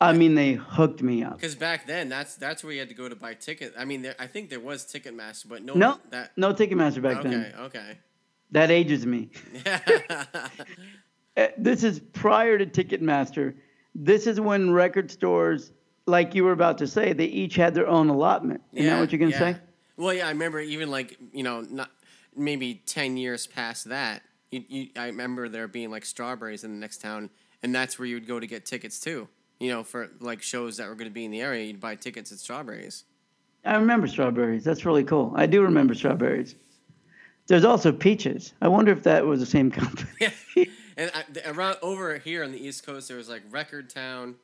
I 0.00 0.12
mean, 0.12 0.34
they 0.34 0.52
hooked 0.52 1.02
me 1.02 1.22
up. 1.22 1.36
Because 1.36 1.54
back 1.54 1.86
then, 1.86 2.08
that's 2.08 2.36
that's 2.36 2.62
where 2.62 2.72
you 2.72 2.80
had 2.80 2.88
to 2.88 2.94
go 2.94 3.08
to 3.08 3.16
buy 3.16 3.34
tickets. 3.34 3.76
I 3.78 3.84
mean, 3.84 4.02
there, 4.02 4.14
I 4.18 4.26
think 4.26 4.50
there 4.50 4.60
was 4.60 4.84
Ticketmaster, 4.84 5.48
but 5.48 5.62
no. 5.62 5.74
No, 5.74 5.98
That. 6.10 6.32
no 6.36 6.52
Ticketmaster 6.52 7.02
back 7.02 7.18
okay. 7.18 7.30
then. 7.30 7.40
Okay. 7.58 7.78
Okay. 7.78 7.98
That 8.50 8.70
ages 8.70 9.04
me. 9.06 9.30
Uh, 9.66 9.78
This 11.58 11.82
is 11.82 12.00
prior 12.12 12.58
to 12.58 12.66
Ticketmaster. 12.66 13.54
This 13.94 14.28
is 14.28 14.40
when 14.40 14.70
record 14.70 15.10
stores, 15.10 15.72
like 16.06 16.34
you 16.34 16.44
were 16.44 16.52
about 16.52 16.78
to 16.78 16.86
say, 16.86 17.12
they 17.12 17.24
each 17.24 17.56
had 17.56 17.74
their 17.74 17.88
own 17.88 18.08
allotment. 18.08 18.60
Isn't 18.72 18.90
that 18.90 19.00
what 19.00 19.10
you're 19.10 19.18
going 19.18 19.32
to 19.32 19.38
yeah. 19.38 19.54
say? 19.54 19.60
Well, 19.96 20.12
yeah, 20.12 20.26
I 20.26 20.30
remember 20.30 20.60
even 20.60 20.90
like 20.90 21.18
you 21.32 21.42
know, 21.42 21.60
not 21.60 21.90
maybe 22.36 22.82
ten 22.86 23.16
years 23.16 23.46
past 23.46 23.88
that. 23.88 24.22
You, 24.50 24.64
you, 24.68 24.88
I 24.96 25.06
remember 25.06 25.48
there 25.48 25.66
being 25.68 25.90
like 25.90 26.04
strawberries 26.04 26.64
in 26.64 26.72
the 26.72 26.78
next 26.78 27.00
town, 27.00 27.30
and 27.62 27.74
that's 27.74 27.98
where 27.98 28.06
you 28.06 28.16
would 28.16 28.26
go 28.26 28.38
to 28.40 28.46
get 28.46 28.64
tickets 28.64 29.00
too. 29.00 29.28
You 29.60 29.70
know, 29.70 29.84
for 29.84 30.10
like 30.20 30.42
shows 30.42 30.76
that 30.76 30.88
were 30.88 30.94
going 30.94 31.10
to 31.10 31.14
be 31.14 31.24
in 31.24 31.30
the 31.30 31.40
area, 31.40 31.64
you'd 31.64 31.80
buy 31.80 31.94
tickets 31.94 32.32
at 32.32 32.38
strawberries. 32.38 33.04
I 33.64 33.76
remember 33.76 34.06
strawberries. 34.06 34.64
That's 34.64 34.84
really 34.84 35.04
cool. 35.04 35.32
I 35.34 35.46
do 35.46 35.62
remember 35.62 35.94
strawberries. 35.94 36.54
There's 37.46 37.64
also 37.64 37.92
peaches. 37.92 38.54
I 38.60 38.68
wonder 38.68 38.92
if 38.92 39.02
that 39.04 39.24
was 39.24 39.40
the 39.40 39.46
same 39.46 39.70
company. 39.70 40.08
Yeah. 40.56 40.64
and 40.96 41.10
I, 41.14 41.24
the, 41.32 41.50
around 41.50 41.78
over 41.82 42.18
here 42.18 42.44
on 42.44 42.52
the 42.52 42.64
East 42.64 42.86
Coast, 42.86 43.08
there 43.08 43.16
was 43.16 43.28
like 43.28 43.42
Record 43.50 43.90
Town, 43.90 44.36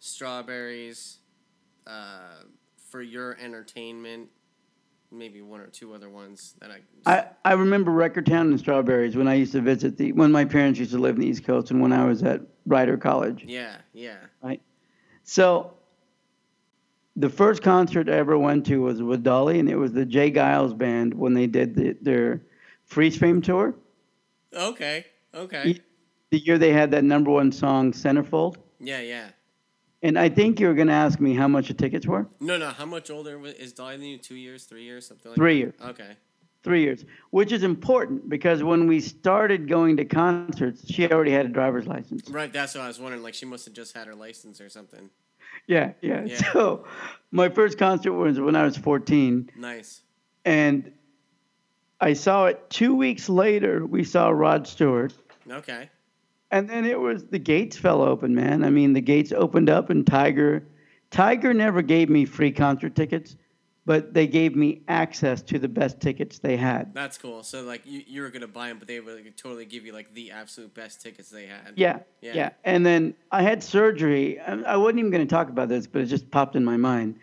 Strawberries, 0.00 1.18
uh, 1.86 2.42
for 2.90 3.02
your 3.02 3.36
entertainment, 3.40 4.30
maybe 5.14 5.42
one 5.42 5.60
or 5.60 5.66
two 5.66 5.94
other 5.94 6.08
ones 6.10 6.54
that 6.60 6.70
I. 6.70 6.80
I, 7.06 7.26
I 7.44 7.52
remember 7.54 7.90
Record 7.90 8.26
Town 8.26 8.48
and 8.48 8.58
Strawberries 8.58 9.16
when 9.16 9.28
I 9.28 9.34
used 9.34 9.52
to 9.52 9.60
visit 9.60 9.96
the 9.96 10.12
when 10.12 10.32
my 10.32 10.44
parents 10.44 10.78
used 10.78 10.92
to 10.92 10.98
live 10.98 11.14
in 11.16 11.22
the 11.22 11.28
East 11.28 11.44
Coast 11.44 11.70
and 11.70 11.80
when 11.80 11.92
I 11.92 12.04
was 12.04 12.22
at 12.22 12.42
Rider 12.66 12.96
College. 12.96 13.44
yeah, 13.46 13.76
yeah. 13.92 14.16
Right. 14.42 14.60
So 15.22 15.74
the 17.16 17.30
first 17.30 17.62
concert 17.62 18.08
I 18.08 18.12
ever 18.12 18.36
went 18.38 18.66
to 18.66 18.82
was 18.82 19.02
with 19.02 19.22
Dolly, 19.22 19.58
and 19.58 19.68
it 19.68 19.76
was 19.76 19.92
the 19.92 20.04
J. 20.04 20.30
Geils 20.30 20.76
band 20.76 21.14
when 21.14 21.34
they 21.34 21.46
did 21.46 21.74
the, 21.74 21.96
their 22.00 22.42
Freeze 22.84 23.16
Frame 23.16 23.40
tour. 23.40 23.74
Okay, 24.52 25.06
okay. 25.34 25.80
The 26.30 26.38
year 26.38 26.58
they 26.58 26.72
had 26.72 26.90
that 26.90 27.04
number 27.04 27.30
one 27.30 27.52
song, 27.52 27.92
Centerfold. 27.92 28.56
Yeah, 28.80 29.00
yeah. 29.00 29.28
And 30.04 30.18
I 30.18 30.28
think 30.28 30.60
you 30.60 30.66
were 30.66 30.74
going 30.74 30.88
to 30.88 30.92
ask 30.92 31.18
me 31.18 31.34
how 31.34 31.48
much 31.48 31.68
the 31.68 31.74
tickets 31.74 32.06
were. 32.06 32.28
No, 32.38 32.58
no. 32.58 32.68
How 32.68 32.84
much 32.84 33.10
older 33.10 33.40
is 33.46 33.72
Dolly 33.72 33.96
than 33.96 34.04
you? 34.04 34.18
Two 34.18 34.34
years, 34.34 34.64
three 34.64 34.84
years, 34.84 35.06
something 35.06 35.30
like 35.30 35.36
Three 35.36 35.56
years. 35.56 35.72
Okay. 35.82 36.10
Three 36.62 36.82
years, 36.82 37.04
which 37.30 37.52
is 37.52 37.62
important 37.62 38.28
because 38.28 38.62
when 38.62 38.86
we 38.86 39.00
started 39.00 39.68
going 39.68 39.96
to 39.98 40.04
concerts, 40.04 40.86
she 40.90 41.10
already 41.10 41.30
had 41.30 41.46
a 41.46 41.48
driver's 41.50 41.86
license. 41.86 42.28
Right, 42.30 42.50
that's 42.50 42.74
what 42.74 42.84
I 42.84 42.88
was 42.88 42.98
wondering. 42.98 43.22
Like, 43.22 43.34
she 43.34 43.44
must 43.44 43.66
have 43.66 43.74
just 43.74 43.94
had 43.94 44.06
her 44.06 44.14
license 44.14 44.62
or 44.62 44.68
something. 44.70 45.10
Yeah, 45.66 45.92
yeah. 46.00 46.24
Yeah. 46.24 46.52
So 46.52 46.84
my 47.30 47.48
first 47.48 47.78
concert 47.78 48.12
was 48.12 48.38
when 48.38 48.56
I 48.56 48.64
was 48.64 48.76
14. 48.76 49.50
Nice. 49.56 50.02
And 50.44 50.92
I 52.00 52.12
saw 52.12 52.46
it 52.46 52.68
two 52.68 52.94
weeks 52.94 53.30
later. 53.30 53.84
We 53.84 54.04
saw 54.04 54.28
Rod 54.28 54.66
Stewart. 54.66 55.14
Okay. 55.50 55.88
And 56.54 56.70
then 56.70 56.84
it 56.84 57.00
was 57.00 57.24
the 57.24 57.38
gates 57.40 57.76
fell 57.76 58.00
open, 58.00 58.32
man. 58.32 58.62
I 58.62 58.70
mean, 58.70 58.92
the 58.92 59.00
gates 59.00 59.32
opened 59.32 59.68
up, 59.68 59.90
and 59.90 60.06
Tiger, 60.06 60.64
Tiger 61.10 61.52
never 61.52 61.82
gave 61.82 62.08
me 62.08 62.24
free 62.24 62.52
concert 62.52 62.94
tickets, 62.94 63.34
but 63.84 64.14
they 64.14 64.28
gave 64.28 64.54
me 64.54 64.82
access 64.86 65.42
to 65.42 65.58
the 65.58 65.66
best 65.66 66.00
tickets 66.00 66.38
they 66.38 66.56
had. 66.56 66.94
That's 66.94 67.18
cool. 67.18 67.42
So, 67.42 67.62
like, 67.62 67.82
you, 67.84 68.02
you 68.06 68.22
were 68.22 68.30
going 68.30 68.42
to 68.42 68.46
buy 68.46 68.68
them, 68.68 68.78
but 68.78 68.86
they 68.86 69.00
would 69.00 69.24
like, 69.24 69.36
totally 69.36 69.64
give 69.64 69.84
you, 69.84 69.92
like, 69.92 70.14
the 70.14 70.30
absolute 70.30 70.72
best 70.74 71.02
tickets 71.02 71.28
they 71.28 71.46
had. 71.46 71.72
Yeah, 71.74 71.98
Yeah. 72.20 72.34
yeah. 72.34 72.50
And 72.62 72.86
then 72.86 73.14
I 73.32 73.42
had 73.42 73.60
surgery. 73.60 74.38
I 74.38 74.52
I 74.62 74.76
wasn't 74.76 75.00
even 75.00 75.10
going 75.10 75.26
to 75.26 75.34
talk 75.34 75.48
about 75.48 75.68
this, 75.68 75.88
but 75.88 76.02
it 76.02 76.06
just 76.06 76.30
popped 76.30 76.54
in 76.54 76.64
my 76.64 76.76
mind. 76.76 77.16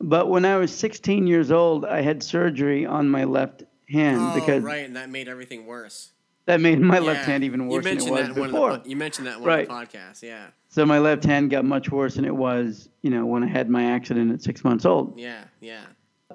But 0.00 0.28
when 0.28 0.44
I 0.44 0.56
was 0.56 0.74
16 0.74 1.28
years 1.28 1.52
old, 1.52 1.84
I 1.84 2.00
had 2.00 2.24
surgery 2.24 2.84
on 2.86 3.08
my 3.08 3.22
left 3.22 3.62
hand 3.88 4.18
Oh, 4.20 4.34
because 4.34 4.64
right, 4.64 4.84
and 4.84 4.96
that 4.96 5.10
made 5.10 5.28
everything 5.28 5.64
worse. 5.64 6.10
That 6.46 6.60
made 6.60 6.80
my 6.80 6.96
Yeah. 6.98 7.00
left 7.00 7.24
hand 7.26 7.42
even 7.44 7.66
worse 7.68 7.76
you 7.76 7.82
than 7.82 7.90
it 7.92 7.94
mentioned 7.94 8.10
was 8.10 8.20
that 8.28 8.30
in 8.34 8.40
one 8.40 8.48
of 8.48 8.52
the 8.52 8.58
before. 8.58 8.90
you 8.90 8.96
mentioned 8.96 9.26
that 9.26 9.40
one 9.40 9.48
Right. 9.48 9.68
the 9.68 9.74
podcasts. 9.74 10.22
Yeah. 10.22 10.46
So 10.68 10.84
my 10.84 10.98
left 10.98 11.24
hand 11.24 11.50
got 11.50 11.64
much 11.64 11.90
worse 11.90 12.14
than 12.16 12.24
it 12.24 12.34
was, 12.34 12.88
you 13.02 13.10
know, 13.10 13.24
when 13.26 13.42
I 13.42 13.46
had 13.46 13.70
my 13.70 13.84
accident 13.84 14.32
at 14.32 14.42
six 14.42 14.62
months 14.64 14.84
old. 14.84 15.18
Yeah. 15.18 15.44
Yeah. 15.60 15.80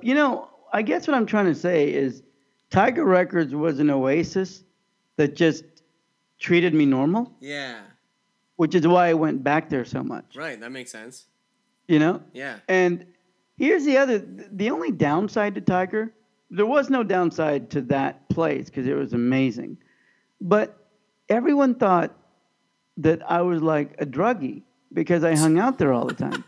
You 0.02 0.16
know, 0.16 0.50
I 0.74 0.82
guess 0.82 1.08
what 1.08 1.16
I'm 1.16 1.26
trying 1.26 1.46
to 1.46 1.56
say 1.56 1.94
is 1.94 2.24
Tiger 2.70 3.04
Records 3.06 3.54
was 3.54 3.80
an 3.80 3.90
oasis 3.90 4.64
that 5.18 5.36
just 5.36 5.64
treated 6.40 6.74
me 6.74 6.86
normal, 6.86 7.36
Yeah. 7.42 7.80
which 8.56 8.74
is 8.76 8.88
why 8.88 9.10
I 9.10 9.14
went 9.14 9.44
back 9.44 9.70
there 9.70 9.84
so 9.86 10.04
much. 10.04 10.36
Right. 10.36 10.60
That 10.60 10.72
makes 10.72 10.92
sense. 10.92 11.28
You 11.88 12.00
know? 12.00 12.22
Yeah. 12.34 12.58
And 12.68 13.06
here's 13.58 13.84
the 13.86 13.98
other 13.98 14.20
the 14.20 14.70
only 14.70 14.92
downside 14.92 15.56
to 15.56 15.62
Tiger, 15.62 16.14
there 16.50 16.66
was 16.66 16.90
no 16.90 17.04
downside 17.04 17.70
to 17.72 17.82
that 17.82 18.28
place 18.30 18.68
because 18.68 18.88
it 18.88 18.96
was 18.96 19.14
amazing. 19.14 19.78
But 20.42 20.78
everyone 21.28 21.76
thought 21.76 22.16
that 22.98 23.30
I 23.30 23.42
was 23.42 23.62
like 23.62 23.96
a 24.00 24.06
druggie 24.06 24.64
because 24.94 25.24
I 25.24 25.36
hung 25.36 25.58
out 25.58 25.78
there 25.78 25.94
all 25.94 26.06
the 26.06 26.14
time. 26.14 26.44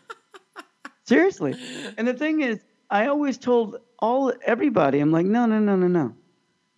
Seriously. 1.03 1.55
And 1.98 2.07
the 2.07 2.13
thing 2.13 2.41
is, 2.41 2.60
I 2.89 3.07
always 3.07 3.38
told 3.38 3.77
all 4.00 4.33
everybody, 4.45 5.00
I'm 5.00 5.12
like, 5.12 5.25
no, 5.25 5.45
no, 5.45 5.60
no, 5.60 5.75
no, 5.75 5.88
no. 5.88 6.13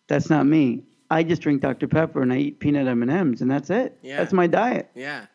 That's 0.08 0.30
not 0.30 0.46
me. 0.46 0.84
I 1.10 1.24
just 1.24 1.42
drink 1.42 1.62
Dr 1.62 1.88
Pepper 1.88 2.22
and 2.22 2.34
I 2.34 2.38
eat 2.38 2.60
peanut 2.60 2.88
M 2.88 3.02
and 3.02 3.12
M's 3.12 3.42
and 3.42 3.50
that's 3.50 3.70
it. 3.70 3.98
Yeah. 4.02 4.18
That's 4.18 4.34
my 4.34 4.48
diet. 4.48 4.90
Yeah. 4.96 5.26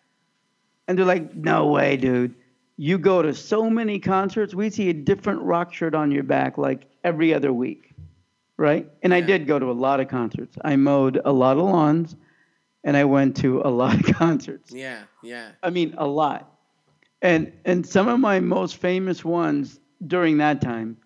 And 0.87 0.99
they're 0.99 1.07
like, 1.07 1.35
no 1.35 1.67
way, 1.67 1.97
dude. 1.97 2.35
You 2.77 2.99
go 2.99 3.23
to 3.23 3.35
so 3.35 3.69
many 3.69 3.99
concerts. 3.99 4.55
We 4.55 4.71
see 4.71 4.89
a 4.91 4.95
different 4.95 5.43
rock 5.43 5.73
shirt 5.73 5.95
on 5.95 6.11
your 6.11 6.23
back 6.23 6.59
like 6.59 6.87
every 7.05 7.35
other 7.35 7.53
week, 7.53 7.95
right? 8.59 8.87
And 9.03 9.15
I 9.15 9.23
did 9.23 9.47
go 9.47 9.59
to 9.59 9.71
a 9.71 9.73
lot 9.73 10.01
of 10.01 10.09
concerts. 10.09 10.59
I 10.63 10.77
mowed 10.77 11.19
a 11.25 11.33
lot 11.33 11.57
of 11.57 11.63
lawns, 11.63 12.15
and 12.85 12.97
I 12.97 13.05
went 13.05 13.37
to 13.39 13.63
a 13.65 13.71
lot 13.71 13.95
of 13.95 14.15
concerts. 14.17 14.71
Yeah. 14.73 15.05
Yeah. 15.23 15.53
I 15.63 15.71
mean, 15.71 15.95
a 15.97 16.07
lot. 16.07 16.53
And 17.23 17.53
and 17.65 17.87
some 17.87 18.07
of 18.09 18.21
my 18.21 18.39
most 18.41 18.77
famous 18.77 19.25
ones 19.25 19.81
during 20.07 20.37
that 20.39 20.61
time. 20.61 20.99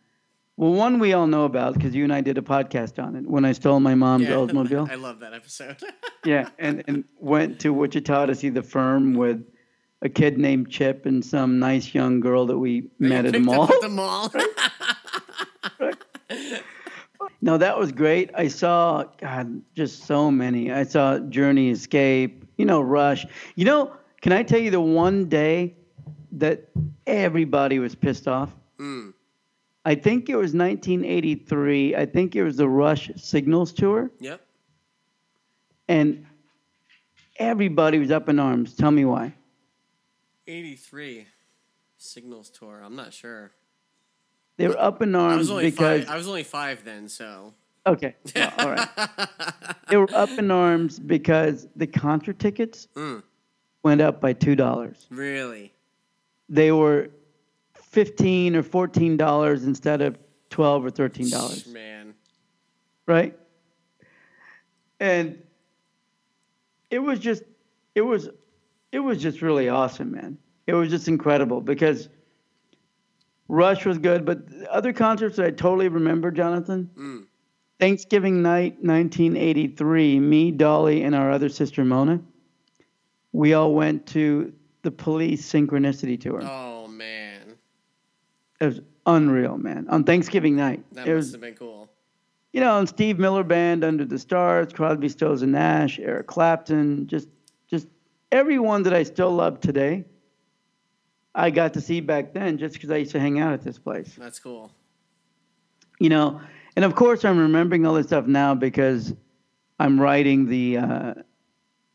Well, 0.59 0.73
one 0.75 0.99
we 0.99 1.14
all 1.14 1.26
know 1.26 1.44
about 1.44 1.75
because 1.75 1.94
you 1.94 2.04
and 2.04 2.12
I 2.12 2.21
did 2.21 2.37
a 2.37 2.42
podcast 2.42 3.02
on 3.02 3.16
it 3.16 3.26
when 3.26 3.47
I 3.47 3.52
stole 3.52 3.80
my 3.80 3.94
mom's 3.94 4.25
yeah. 4.28 4.35
Oldsmobile. 4.37 4.90
I 4.90 4.97
love 4.97 5.21
that 5.21 5.32
episode. 5.35 5.76
Yeah, 6.25 6.50
and, 6.56 6.85
and 6.87 7.02
went 7.18 7.59
to 7.62 7.73
Wichita 7.73 8.26
to 8.26 8.37
see 8.37 8.49
the 8.49 8.62
firm 8.62 9.14
with 9.14 9.44
a 10.02 10.09
kid 10.09 10.38
named 10.38 10.71
Chip 10.71 11.04
and 11.04 11.25
some 11.25 11.59
nice 11.59 11.92
young 11.94 12.21
girl 12.21 12.47
that 12.47 12.59
we 12.59 12.90
met 13.00 13.26
at 13.26 13.32
Picked 13.32 13.44
mall. 13.44 13.62
up 13.62 13.71
at 13.71 13.80
the 13.80 13.88
mall. 13.88 14.30
No, 17.44 17.58
that 17.58 17.76
was 17.76 17.90
great. 17.90 18.30
I 18.37 18.46
saw 18.46 19.04
God, 19.18 19.61
just 19.75 20.04
so 20.04 20.30
many. 20.30 20.70
I 20.70 20.84
saw 20.84 21.18
Journey, 21.18 21.70
Escape, 21.70 22.44
you 22.56 22.64
know, 22.64 22.80
Rush. 22.80 23.26
You 23.56 23.64
know, 23.64 23.92
can 24.20 24.32
I 24.32 24.44
tell 24.44 24.61
you 24.61 24.70
the 24.70 24.80
one 24.80 25.28
day 25.28 25.75
that 26.30 26.68
everybody 27.06 27.80
was 27.80 27.96
pissed 27.96 28.28
off? 28.28 28.54
Mm. 28.78 29.12
I 29.84 29.96
think 29.96 30.28
it 30.28 30.37
was 30.37 30.54
1983. 30.54 31.96
I 31.96 32.06
think 32.06 32.37
it 32.37 32.44
was 32.44 32.56
the 32.56 32.68
Rush 32.68 33.11
Signals 33.16 33.72
tour, 33.72 34.12
Yep. 34.20 34.40
and 35.88 36.25
everybody 37.38 37.99
was 37.99 38.12
up 38.12 38.28
in 38.28 38.38
arms. 38.38 38.75
Tell 38.75 38.92
me 38.92 39.04
why. 39.04 39.34
83 40.46 41.26
Signals 41.99 42.50
tour. 42.50 42.80
I'm 42.84 42.94
not 42.94 43.12
sure. 43.12 43.50
They 44.56 44.68
were 44.68 44.78
up 44.78 45.02
in 45.02 45.14
I 45.14 45.18
arms 45.21 45.38
was 45.38 45.50
only 45.50 45.71
because 45.71 46.04
five. 46.04 46.11
I 46.14 46.16
was 46.16 46.28
only 46.28 46.42
five 46.44 46.85
then, 46.85 47.09
so. 47.09 47.52
okay, 47.87 48.14
well, 48.37 48.52
all 48.59 48.71
right. 48.71 48.88
They 49.88 49.97
were 49.99 50.09
up 50.14 50.30
in 50.30 50.50
arms 50.50 50.99
because 50.99 51.66
the 51.76 51.87
concert 51.87 52.38
tickets 52.38 52.88
Mm, 52.94 53.23
went 53.82 54.00
up 54.00 54.21
by 54.21 54.32
two 54.32 54.54
dollars. 54.56 55.06
really? 55.11 55.73
They 56.49 56.71
were 56.73 57.11
fifteen 57.75 58.56
or 58.56 58.62
fourteen 58.62 59.16
dollars 59.16 59.64
instead 59.64 60.00
of 60.00 60.16
twelve 60.50 60.85
or 60.85 60.90
thirteen 60.90 61.28
dollars, 61.30 61.66
Man. 61.66 62.14
right? 63.06 63.37
And 65.00 65.42
it 66.90 66.99
was 67.00 67.18
just, 67.18 67.42
it 67.94 68.02
was, 68.02 68.28
it 68.92 69.00
was 69.00 69.21
just 69.21 69.42
really 69.42 69.68
awesome, 69.68 70.12
man. 70.12 70.38
It 70.66 70.75
was 70.75 70.90
just 70.90 71.09
incredible 71.09 71.61
because 71.61 72.09
Rush 73.52 73.85
was 73.85 73.99
good, 73.99 74.25
but 74.25 74.38
other 74.71 74.94
concerts 74.94 75.37
that 75.37 75.44
I 75.44 75.50
totally 75.50 75.88
remember, 75.88 76.30
Jonathan. 76.30 76.88
Mm. 76.99 77.26
Thanksgiving 77.78 78.40
night, 78.40 78.76
1983, 78.80 80.18
me, 80.21 80.50
Dolly, 80.52 81.02
and 81.02 81.14
our 81.14 81.30
other 81.30 81.50
sister 81.50 81.85
Mona, 81.85 82.23
we 83.32 83.52
all 83.52 83.75
went 83.75 84.06
to 84.06 84.54
the 84.80 84.90
Police 84.90 85.44
Synchronicity 85.52 86.18
tour. 86.18 86.40
Oh 86.42 86.88
man, 86.88 87.59
It 88.59 88.64
was 88.64 88.81
unreal, 89.05 89.59
man. 89.59 89.87
On 89.90 90.03
Thanksgiving 90.03 90.57
night, 90.57 90.83
that 90.92 91.07
it 91.07 91.14
must 91.14 91.26
was, 91.26 91.33
have 91.33 91.40
been 91.42 91.55
cool. 91.55 91.90
you 92.55 92.61
know, 92.61 92.79
and 92.79 92.88
Steve 92.88 93.18
Miller 93.18 93.44
Band, 93.44 93.85
Under 93.85 94.07
the 94.07 94.18
Stars, 94.18 94.72
Crosby, 94.72 95.11
Stills 95.11 95.42
and 95.42 95.53
Nash, 95.53 95.98
Eric 95.98 96.26
Clapton, 96.26 97.07
just, 97.07 97.29
just 97.68 97.87
everyone 98.31 98.83
that 98.85 98.94
I 98.94 99.03
still 99.03 99.31
love 99.31 99.61
today. 99.61 100.07
I 101.35 101.51
got 101.51 101.73
to 101.75 101.81
see 101.81 102.01
back 102.01 102.35
then 102.35 102.59
just 102.59 102.75
because 102.75 102.90
I 102.90 102.97
used 102.99 103.12
to 103.12 103.21
hang 103.21 103.40
out 103.40 103.53
at 103.55 103.62
this 103.62 103.79
place. 103.79 104.14
That's 104.18 104.38
cool. 104.38 104.71
you 105.99 106.09
know 106.09 106.40
and 106.77 106.85
of 106.85 106.95
course 106.95 107.25
i'm 107.25 107.38
remembering 107.38 107.85
all 107.87 107.95
this 107.95 108.07
stuff 108.07 108.27
now 108.27 108.55
because 108.55 109.14
i'm 109.79 110.01
writing 110.01 110.49
the 110.49 110.79
uh, 110.79 111.14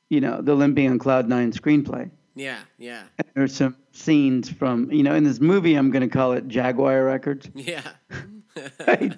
you 0.09 0.21
know 0.21 0.39
the 0.41 0.53
limping 0.55 0.89
on 0.89 0.99
cloud 0.99 1.27
nine 1.27 1.51
screenplay 1.51 2.09
Yeah, 2.35 2.59
yeah, 2.77 3.03
and 3.17 3.27
there's 3.35 3.55
some 3.55 3.75
scenes 3.91 4.49
from 4.49 4.91
you 4.91 5.01
know 5.03 5.15
in 5.15 5.23
this 5.23 5.39
movie 5.39 5.73
i'm 5.75 5.89
going 5.91 6.07
to 6.07 6.13
call 6.19 6.33
it 6.33 6.47
jaguar 6.47 7.03
records 7.03 7.49
yeah. 7.55 7.81
Right. 8.87 9.15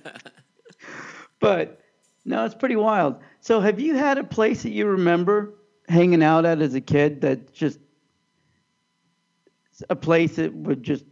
but 1.40 1.82
no 2.26 2.46
it's 2.46 2.56
pretty 2.56 2.76
wild 2.78 3.18
so 3.42 3.60
have 3.60 3.80
you 3.80 3.96
had 3.96 4.18
a 4.18 4.24
place 4.24 4.64
that 4.64 4.72
you 4.72 4.86
remember 4.88 5.54
hanging 5.90 6.24
out 6.24 6.46
at 6.46 6.62
as 6.62 6.74
a 6.74 6.82
kid 6.82 7.22
that 7.22 7.54
just 7.54 7.80
a 9.90 9.96
place 9.96 10.36
that 10.36 10.54
would 10.54 10.84
just 10.84 11.06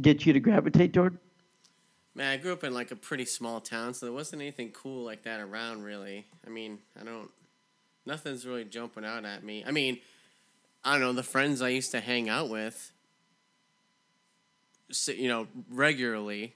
get 0.00 0.26
you 0.26 0.32
to 0.32 0.40
gravitate 0.40 0.92
toward 0.92 1.18
Man, 2.16 2.30
I 2.30 2.36
grew 2.36 2.52
up 2.52 2.62
in 2.62 2.72
like 2.72 2.92
a 2.92 2.96
pretty 2.96 3.24
small 3.24 3.60
town, 3.60 3.92
so 3.92 4.06
there 4.06 4.12
wasn't 4.12 4.40
anything 4.40 4.70
cool 4.70 5.04
like 5.04 5.24
that 5.24 5.40
around. 5.40 5.82
Really, 5.82 6.26
I 6.46 6.50
mean, 6.50 6.78
I 7.00 7.04
don't. 7.04 7.28
Nothing's 8.06 8.46
really 8.46 8.64
jumping 8.64 9.04
out 9.04 9.24
at 9.24 9.42
me. 9.42 9.64
I 9.66 9.72
mean, 9.72 9.98
I 10.84 10.92
don't 10.92 11.00
know 11.00 11.12
the 11.12 11.24
friends 11.24 11.60
I 11.60 11.70
used 11.70 11.90
to 11.90 12.00
hang 12.00 12.28
out 12.28 12.48
with. 12.48 12.92
You 15.08 15.28
know, 15.28 15.48
regularly, 15.70 16.54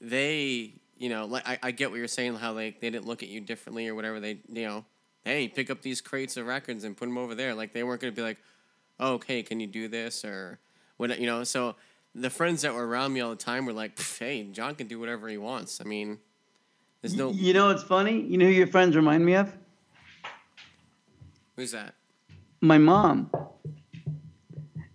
they, 0.00 0.74
you 0.96 1.08
know, 1.08 1.24
like 1.24 1.48
I, 1.48 1.58
I 1.60 1.70
get 1.72 1.90
what 1.90 1.96
you're 1.96 2.06
saying, 2.06 2.36
how 2.36 2.52
they 2.52 2.70
they 2.70 2.90
didn't 2.90 3.06
look 3.06 3.24
at 3.24 3.28
you 3.28 3.40
differently 3.40 3.88
or 3.88 3.96
whatever. 3.96 4.20
They, 4.20 4.38
you 4.48 4.66
know, 4.66 4.84
hey, 5.24 5.48
pick 5.48 5.70
up 5.70 5.82
these 5.82 6.00
crates 6.00 6.36
of 6.36 6.46
records 6.46 6.84
and 6.84 6.96
put 6.96 7.06
them 7.06 7.18
over 7.18 7.34
there. 7.34 7.52
Like 7.52 7.72
they 7.72 7.82
weren't 7.82 8.00
gonna 8.00 8.12
be 8.12 8.22
like, 8.22 8.38
oh, 9.00 9.14
okay, 9.14 9.42
can 9.42 9.58
you 9.58 9.66
do 9.66 9.88
this 9.88 10.24
or 10.24 10.58
what? 10.96 11.18
You 11.18 11.26
know, 11.26 11.42
so 11.44 11.74
the 12.14 12.30
friends 12.30 12.62
that 12.62 12.74
were 12.74 12.86
around 12.86 13.12
me 13.12 13.20
all 13.20 13.30
the 13.30 13.36
time 13.36 13.66
were 13.66 13.72
like, 13.72 14.00
hey, 14.18 14.44
John 14.52 14.74
can 14.74 14.86
do 14.86 15.00
whatever 15.00 15.28
he 15.28 15.38
wants. 15.38 15.80
I 15.80 15.84
mean, 15.84 16.18
there's 17.02 17.16
no. 17.16 17.30
you 17.30 17.54
know 17.54 17.70
it's 17.70 17.82
funny 17.82 18.20
you 18.20 18.36
know 18.36 18.44
who 18.44 18.52
your 18.52 18.66
friends 18.66 18.94
remind 18.94 19.24
me 19.24 19.34
of 19.34 19.56
Who's 21.56 21.72
that? 21.72 21.94
my 22.60 22.78
mom. 22.78 23.30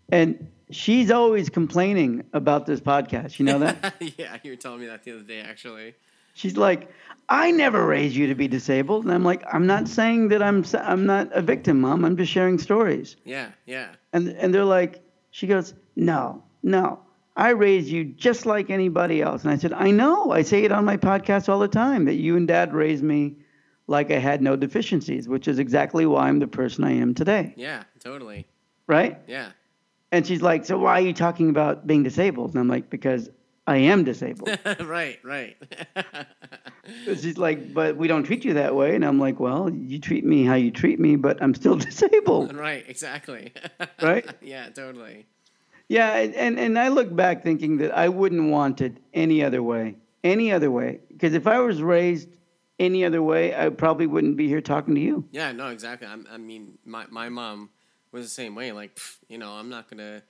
And 0.09 0.51
she's 0.69 1.11
always 1.11 1.49
complaining 1.49 2.23
about 2.33 2.65
this 2.65 2.79
podcast. 2.79 3.39
You 3.39 3.45
know 3.45 3.59
that? 3.59 3.95
yeah, 4.17 4.37
you 4.43 4.51
were 4.51 4.57
telling 4.57 4.79
me 4.79 4.87
that 4.87 5.03
the 5.03 5.13
other 5.13 5.23
day, 5.23 5.41
actually. 5.41 5.95
She's 6.35 6.57
like, 6.57 6.91
I 7.29 7.51
never 7.51 7.85
raised 7.87 8.15
you 8.15 8.27
to 8.27 8.35
be 8.35 8.47
disabled. 8.47 9.05
And 9.05 9.13
I'm 9.13 9.25
like, 9.25 9.43
I'm 9.51 9.67
not 9.67 9.89
saying 9.89 10.29
that 10.29 10.43
I'm 10.43 10.63
I'm 10.75 11.07
not 11.07 11.31
a 11.33 11.41
victim, 11.41 11.81
mom. 11.81 12.05
I'm 12.05 12.17
just 12.17 12.31
sharing 12.31 12.59
stories. 12.59 13.17
Yeah, 13.25 13.51
yeah, 13.65 13.95
And 14.13 14.29
and 14.29 14.53
they're 14.53 14.65
like, 14.65 15.03
she 15.31 15.47
goes, 15.47 15.73
"No. 15.95 16.43
No. 16.63 16.99
I 17.37 17.49
raised 17.49 17.89
you 17.89 18.05
just 18.05 18.45
like 18.45 18.69
anybody 18.69 19.21
else." 19.21 19.43
And 19.43 19.51
I 19.51 19.57
said, 19.57 19.73
"I 19.73 19.91
know. 19.91 20.31
I 20.31 20.43
say 20.43 20.63
it 20.65 20.71
on 20.71 20.85
my 20.85 20.97
podcast 20.97 21.49
all 21.49 21.59
the 21.59 21.67
time 21.67 22.05
that 22.05 22.15
you 22.15 22.37
and 22.37 22.47
dad 22.47 22.73
raised 22.73 23.03
me 23.03 23.37
like 23.87 24.11
I 24.11 24.19
had 24.19 24.41
no 24.41 24.55
deficiencies, 24.55 25.27
which 25.27 25.47
is 25.47 25.59
exactly 25.59 26.05
why 26.05 26.29
I'm 26.29 26.39
the 26.39 26.47
person 26.47 26.83
I 26.83 26.93
am 26.93 27.15
today." 27.15 27.53
yeah, 27.57 27.83
totally. 27.99 28.47
Right? 28.87 29.19
Yeah, 29.27 29.51
And 30.11 30.27
she's 30.27 30.43
like, 30.43 30.65
So 30.65 30.77
why 30.77 30.99
are 30.99 31.05
you 31.05 31.13
talking 31.13 31.49
about 31.49 31.87
being 31.87 32.03
disabled? 32.03 32.51
And 32.51 32.59
I'm 32.59 32.67
like, 32.67 32.89
Because 32.89 33.29
I 33.67 33.77
am 33.77 34.03
disabled. 34.03 34.57
right, 34.81 35.19
right. 35.23 35.57
she's 37.05 37.37
like, 37.37 37.73
But 37.73 37.97
we 37.97 38.07
don't 38.07 38.23
treat 38.23 38.45
you 38.45 38.53
that 38.53 38.75
way. 38.75 38.95
And 38.95 39.03
I'm 39.03 39.19
like, 39.19 39.39
Well, 39.39 39.69
you 39.69 39.99
treat 39.99 40.23
me 40.23 40.43
how 40.45 40.55
you 40.55 40.71
treat 40.71 40.99
me, 40.99 41.15
but 41.15 41.41
I'm 41.41 41.53
still 41.55 41.75
disabled. 41.89 42.55
right, 42.55 42.85
exactly. 42.87 43.53
Right? 44.01 44.29
yeah, 44.41 44.69
totally. 44.69 45.25
Yeah. 45.89 46.13
And, 46.15 46.59
and 46.59 46.77
I 46.79 46.89
look 46.89 47.15
back 47.15 47.43
thinking 47.43 47.77
that 47.77 47.95
I 47.97 48.09
wouldn't 48.09 48.49
want 48.51 48.81
it 48.81 48.97
any 49.13 49.43
other 49.43 49.63
way. 49.63 49.95
Any 50.23 50.51
other 50.51 50.71
way. 50.71 50.99
Because 51.07 51.33
if 51.33 51.47
I 51.47 51.59
was 51.59 51.81
raised 51.81 52.29
any 52.79 53.05
other 53.05 53.21
way, 53.21 53.55
I 53.55 53.69
probably 53.69 54.07
wouldn't 54.07 54.37
be 54.37 54.47
here 54.47 54.61
talking 54.61 54.95
to 54.95 55.01
you. 55.01 55.25
Yeah, 55.31 55.51
no, 55.51 55.69
exactly. 55.69 56.07
I'm, 56.07 56.27
I 56.31 56.37
mean, 56.37 56.77
my 56.85 57.05
my 57.09 57.29
mom 57.29 57.69
was 58.11 58.25
the 58.25 58.29
same 58.29 58.55
way. 58.55 58.71
Like, 58.71 58.95
pff, 58.95 59.17
you 59.29 59.37
know, 59.37 59.51
I'm 59.51 59.69
not 59.69 59.89
gonna 59.89 60.23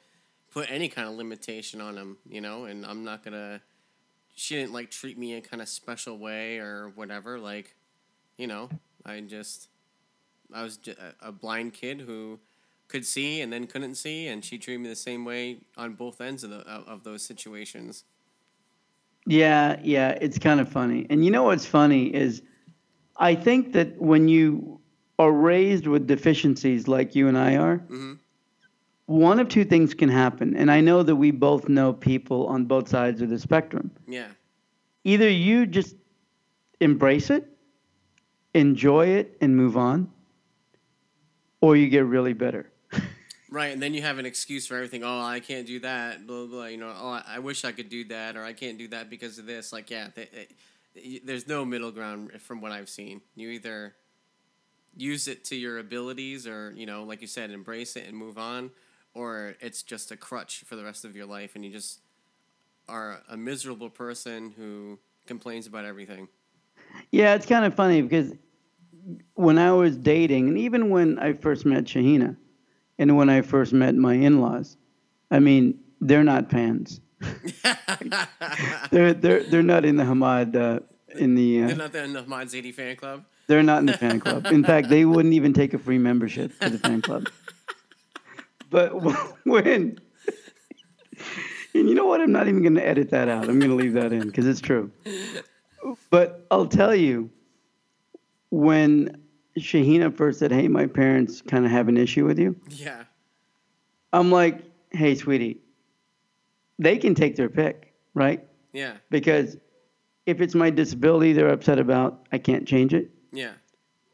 put 0.55 0.71
any 0.71 0.87
kind 0.87 1.07
of 1.09 1.15
limitation 1.15 1.81
on 1.81 1.97
him, 1.97 2.17
you 2.27 2.39
know, 2.39 2.63
and 2.63 2.85
I'm 2.85 3.03
not 3.03 3.23
gonna. 3.23 3.61
She 4.35 4.55
didn't 4.55 4.71
like 4.71 4.89
treat 4.89 5.17
me 5.17 5.33
in 5.33 5.41
kind 5.41 5.61
of 5.61 5.67
special 5.67 6.17
way 6.17 6.59
or 6.59 6.89
whatever. 6.95 7.37
Like, 7.37 7.75
you 8.37 8.47
know, 8.47 8.69
I 9.05 9.19
just, 9.19 9.67
I 10.53 10.63
was 10.63 10.79
a 11.21 11.31
blind 11.31 11.73
kid 11.73 12.01
who 12.01 12.39
could 12.87 13.05
see 13.05 13.41
and 13.41 13.51
then 13.51 13.67
couldn't 13.67 13.95
see, 13.95 14.27
and 14.27 14.43
she 14.43 14.57
treated 14.57 14.79
me 14.81 14.87
the 14.89 14.95
same 14.95 15.25
way 15.25 15.59
on 15.75 15.93
both 15.93 16.21
ends 16.21 16.43
of 16.45 16.51
the 16.51 16.59
of, 16.59 16.87
of 16.87 17.03
those 17.03 17.21
situations. 17.21 18.05
Yeah, 19.27 19.79
yeah, 19.83 20.17
it's 20.21 20.39
kind 20.39 20.59
of 20.61 20.69
funny. 20.69 21.05
And 21.09 21.25
you 21.25 21.31
know 21.31 21.43
what's 21.43 21.65
funny 21.65 22.13
is 22.15 22.43
I 23.17 23.35
think 23.35 23.73
that 23.73 23.99
when 23.99 24.29
you 24.29 24.79
are 25.19 25.31
raised 25.31 25.87
with 25.87 26.07
deficiencies 26.07 26.87
like 26.87 27.13
you 27.15 27.27
and 27.27 27.37
I 27.37 27.57
are, 27.57 27.79
Mhm. 27.89 28.19
One 29.05 29.39
of 29.39 29.47
two 29.49 29.65
things 29.65 29.93
can 29.93 30.09
happen. 30.09 30.55
And 30.55 30.71
I 30.71 30.81
know 30.81 31.03
that 31.03 31.15
we 31.15 31.31
both 31.31 31.69
know 31.69 31.93
people 31.93 32.47
on 32.47 32.65
both 32.65 32.87
sides 32.89 33.21
of 33.21 33.29
the 33.29 33.39
spectrum. 33.39 33.91
Yeah, 34.07 34.27
Either 35.03 35.29
you 35.29 35.65
just 35.65 35.95
embrace 36.79 37.29
it 37.29 37.47
enjoy 38.55 39.07
it 39.07 39.37
and 39.41 39.55
move 39.55 39.77
on, 39.77 40.09
or 41.61 41.75
you 41.75 41.89
get 41.89 42.05
really 42.05 42.33
bitter. 42.33 42.71
Right, 43.51 43.71
and 43.71 43.81
then 43.81 43.93
you 43.93 44.01
have 44.01 44.17
an 44.17 44.25
excuse 44.25 44.67
for 44.67 44.75
everything. 44.75 45.05
Oh, 45.05 45.21
I 45.21 45.39
can't 45.39 45.65
do 45.65 45.79
that. 45.79 46.27
Blah 46.27 46.39
blah. 46.39 46.47
blah. 46.47 46.65
You 46.65 46.77
know, 46.77 46.91
oh, 46.93 47.09
I, 47.09 47.23
I 47.25 47.39
wish 47.39 47.63
I 47.63 47.71
could 47.71 47.87
do 47.87 48.03
that, 48.05 48.35
or 48.35 48.43
I 48.43 48.51
can't 48.51 48.77
do 48.77 48.89
that 48.89 49.09
because 49.09 49.37
of 49.37 49.45
this. 49.45 49.71
Like, 49.71 49.89
yeah, 49.89 50.07
th- 50.09 50.29
th- 50.93 51.21
there's 51.23 51.47
no 51.47 51.63
middle 51.63 51.91
ground 51.91 52.31
from 52.41 52.59
what 52.59 52.73
I've 52.73 52.89
seen. 52.89 53.21
You 53.33 53.49
either 53.51 53.95
use 54.97 55.29
it 55.29 55.45
to 55.45 55.55
your 55.55 55.77
abilities, 55.77 56.47
or 56.47 56.73
you 56.75 56.85
know, 56.85 57.05
like 57.05 57.21
you 57.21 57.27
said, 57.27 57.49
embrace 57.49 57.95
it 57.95 58.05
and 58.07 58.17
move 58.17 58.37
on, 58.37 58.71
or 59.15 59.55
it's 59.59 59.81
just 59.81 60.11
a 60.11 60.17
crutch 60.17 60.63
for 60.67 60.75
the 60.75 60.83
rest 60.83 61.03
of 61.05 61.15
your 61.15 61.25
life, 61.25 61.55
and 61.55 61.65
you 61.65 61.71
just 61.71 62.01
are 62.87 63.21
a 63.29 63.35
miserable 63.35 63.89
person 63.89 64.53
who 64.55 64.99
complains 65.25 65.65
about 65.65 65.85
everything. 65.85 66.27
Yeah, 67.11 67.33
it's 67.33 67.47
kind 67.47 67.65
of 67.65 67.73
funny 67.73 68.01
because 68.03 68.33
when 69.33 69.57
I 69.57 69.71
was 69.71 69.97
dating, 69.97 70.49
and 70.49 70.57
even 70.57 70.89
when 70.91 71.17
I 71.17 71.33
first 71.33 71.65
met 71.65 71.85
Shahina, 71.85 72.37
and 72.99 73.17
when 73.17 73.29
I 73.29 73.41
first 73.41 73.73
met 73.73 73.95
my 73.95 74.13
in-laws, 74.13 74.77
I 75.31 75.39
mean, 75.39 75.79
they're 75.99 76.23
not 76.23 76.51
fans. 76.51 77.01
they're 78.91 79.13
they're 79.13 79.43
they're 79.43 79.63
not 79.63 79.85
in 79.85 79.95
the 79.95 80.03
Hamad 80.03 80.55
uh, 80.55 80.79
in 81.17 81.35
the. 81.35 81.63
Uh, 81.63 81.67
They're 81.67 81.75
not 81.77 81.95
in 81.95 82.13
the 82.13 82.23
Hamad 82.23 82.45
Zaidi 82.51 82.73
fan 82.73 82.95
club. 82.95 83.25
they're 83.47 83.63
not 83.63 83.79
in 83.79 83.85
the 83.87 83.97
fan 83.97 84.19
club. 84.19 84.47
In 84.47 84.63
fact, 84.63 84.89
they 84.89 85.05
wouldn't 85.05 85.33
even 85.33 85.53
take 85.53 85.73
a 85.73 85.77
free 85.79 85.97
membership 85.97 86.57
to 86.59 86.69
the 86.69 86.77
fan 86.77 87.01
club. 87.01 87.29
But 88.75 88.91
when, 89.45 89.97
and 91.73 91.89
you 91.89 91.95
know 91.95 92.05
what? 92.05 92.19
I'm 92.19 92.33
not 92.33 92.49
even 92.49 92.61
going 92.61 92.75
to 92.75 92.85
edit 92.85 93.09
that 93.11 93.29
out. 93.29 93.47
I'm 93.47 93.57
going 93.57 93.69
to 93.71 93.75
leave 93.77 93.93
that 93.93 94.11
in 94.11 94.27
because 94.27 94.45
it's 94.45 94.59
true. 94.59 94.91
But 96.09 96.45
I'll 96.51 96.65
tell 96.67 96.93
you, 96.93 97.29
when 98.49 99.23
Shahina 99.57 100.13
first 100.13 100.39
said, 100.39 100.51
"Hey, 100.51 100.67
my 100.67 100.87
parents 100.87 101.41
kind 101.41 101.63
of 101.63 101.71
have 101.71 101.87
an 101.87 101.95
issue 101.95 102.25
with 102.25 102.37
you," 102.37 102.57
Yeah, 102.69 103.05
I'm 104.11 104.29
like, 104.29 104.59
"Hey, 104.91 105.15
sweetie, 105.15 105.61
they 106.77 106.97
can 106.97 107.15
take 107.15 107.37
their 107.37 107.47
pick, 107.49 107.93
right? 108.13 108.45
yeah, 108.73 108.97
Because 109.09 109.55
if 110.25 110.41
it's 110.41 110.53
my 110.53 110.69
disability 110.69 111.31
they're 111.31 111.47
upset 111.47 111.79
about, 111.79 112.27
I 112.33 112.39
can't 112.39 112.67
change 112.67 112.93
it. 112.93 113.09
yeah. 113.31 113.53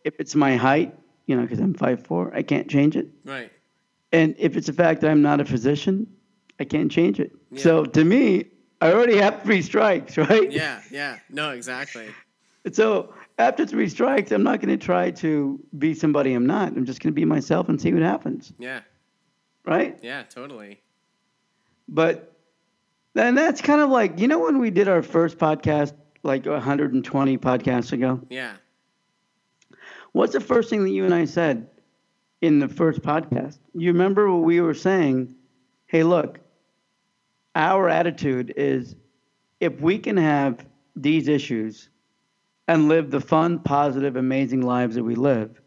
If 0.04 0.20
it's 0.20 0.36
my 0.36 0.56
height, 0.56 0.96
you 1.26 1.36
know, 1.36 1.42
because 1.42 1.58
I'm 1.60 1.74
5'4", 1.74 2.36
I 2.36 2.44
can't 2.44 2.70
change 2.70 2.96
it. 2.96 3.08
Right. 3.26 3.52
And 4.12 4.36
if 4.38 4.58
it's 4.58 4.70
a 4.70 4.74
fact 4.74 5.02
that 5.02 5.10
I'm 5.12 5.22
not 5.22 5.40
a 5.40 5.46
physician, 5.46 6.08
I 6.60 6.66
can't 6.66 6.92
change 6.92 7.20
it. 7.20 7.32
Yeah. 7.52 7.64
So 7.64 7.86
to 7.86 8.04
me, 8.04 8.46
I 8.82 8.92
already 8.92 9.18
have 9.18 9.42
three 9.44 9.62
strikes, 9.62 10.18
right? 10.30 10.52
Yeah, 10.52 10.82
yeah. 10.92 11.20
No, 11.30 11.52
exactly. 11.52 12.08
So 12.74 13.14
after 13.40 13.66
three 13.66 13.90
strikes, 13.90 14.32
I'm 14.32 14.44
not 14.44 14.60
going 14.62 14.78
to 14.78 14.84
try 14.84 15.12
to 15.12 15.60
be 15.78 15.94
somebody 15.94 16.34
I'm 16.34 16.46
not. 16.46 16.74
I'm 16.76 16.86
just 16.86 17.02
going 17.02 17.12
to 17.12 17.16
be 17.16 17.26
myself 17.26 17.70
and 17.70 17.82
see 17.82 17.92
what 17.94 18.04
happens, 18.04 18.54
Yeah, 18.60 18.82
right? 19.66 19.98
yeah, 20.04 20.24
totally. 20.24 20.82
But 21.88 22.36
then 23.14 23.36
that's 23.36 23.62
kind 23.62 23.82
of 23.82 23.90
like, 23.90 24.20
you 24.20 24.28
know, 24.28 24.40
when 24.40 24.60
we 24.60 24.70
did 24.70 24.88
our 24.88 25.02
first 25.02 25.38
podcast, 25.38 25.94
like 26.24 26.46
120 26.46 27.38
podcasts 27.40 27.92
ago? 27.94 28.22
Yeah. 28.30 28.54
What's 30.12 30.34
the 30.34 30.40
first 30.40 30.70
thing 30.70 30.84
that 30.84 30.92
you 30.92 31.06
and 31.06 31.14
I 31.14 31.26
said 31.26 31.68
in 32.42 32.60
the 32.60 32.68
first 32.68 33.02
podcast? 33.02 33.60
You 33.74 33.92
remember 33.92 34.32
what 34.32 34.44
we 34.44 34.62
were 34.62 34.74
saying? 34.74 35.36
Hey, 35.88 36.04
look, 36.04 36.40
our 37.56 37.90
attitude 37.90 38.54
is 38.56 38.96
if 39.60 39.80
we 39.80 39.98
can 39.98 40.18
have 40.18 40.66
these 40.96 41.28
issues 41.28 41.90
and 42.68 42.88
live 42.88 43.12
the 43.12 43.22
fun, 43.22 43.60
positive, 43.60 44.16
amazing 44.16 44.62
lives 44.62 44.96
that 44.96 45.04
we 45.04 45.16
live, 45.16 45.62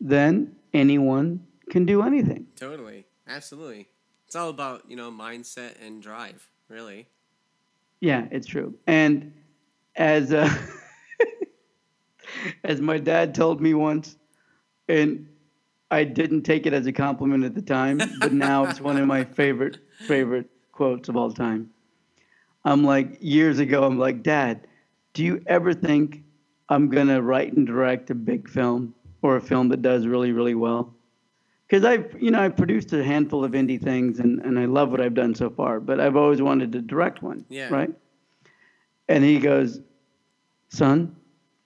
then 0.00 0.54
anyone 0.72 1.44
can 1.70 1.84
do 1.86 2.02
anything. 2.02 2.46
Totally. 2.56 3.06
Absolutely. 3.26 3.88
It's 4.26 4.36
all 4.36 4.48
about, 4.50 4.82
you 4.88 4.96
know, 4.96 5.10
mindset 5.10 5.74
and 5.84 6.02
drive, 6.02 6.48
really. 6.68 7.06
Yeah, 8.00 8.26
it's 8.30 8.46
true. 8.46 8.74
And 8.86 9.32
as 9.96 10.32
uh, 10.32 10.48
as 12.64 12.80
my 12.80 12.98
dad 12.98 13.34
told 13.34 13.60
me 13.60 13.74
once, 13.74 14.16
and 14.88 15.28
I 15.90 16.04
didn't 16.04 16.42
take 16.42 16.66
it 16.66 16.72
as 16.72 16.86
a 16.86 16.92
compliment 16.92 17.44
at 17.44 17.54
the 17.54 17.62
time, 17.62 18.00
but 18.20 18.32
now 18.32 18.64
it's 18.64 18.80
one 18.80 18.96
of 18.98 19.06
my 19.06 19.24
favorite 19.24 19.78
favorite 20.00 20.50
quotes 20.72 21.08
of 21.08 21.16
all 21.16 21.32
time. 21.32 21.70
I'm 22.64 22.84
like 22.84 23.16
years 23.20 23.58
ago. 23.58 23.84
I'm 23.84 23.98
like, 23.98 24.22
Dad, 24.22 24.66
do 25.14 25.24
you 25.24 25.42
ever 25.46 25.72
think 25.72 26.22
I'm 26.68 26.88
gonna 26.88 27.22
write 27.22 27.54
and 27.54 27.66
direct 27.66 28.10
a 28.10 28.14
big 28.14 28.48
film 28.48 28.94
or 29.22 29.36
a 29.36 29.40
film 29.40 29.68
that 29.70 29.82
does 29.82 30.06
really 30.06 30.32
really 30.32 30.54
well? 30.54 30.94
Because 31.66 31.84
I've 31.84 32.14
you 32.20 32.30
know 32.30 32.40
I've 32.40 32.56
produced 32.56 32.92
a 32.92 33.02
handful 33.02 33.44
of 33.44 33.52
indie 33.52 33.80
things 33.80 34.18
and, 34.20 34.40
and 34.40 34.58
I 34.58 34.66
love 34.66 34.90
what 34.90 35.00
I've 35.00 35.14
done 35.14 35.34
so 35.34 35.48
far, 35.48 35.80
but 35.80 36.00
I've 36.00 36.16
always 36.16 36.42
wanted 36.42 36.72
to 36.72 36.82
direct 36.82 37.22
one. 37.22 37.44
Yeah. 37.48 37.68
Right. 37.70 37.90
And 39.08 39.24
he 39.24 39.38
goes, 39.38 39.80
Son, 40.68 41.16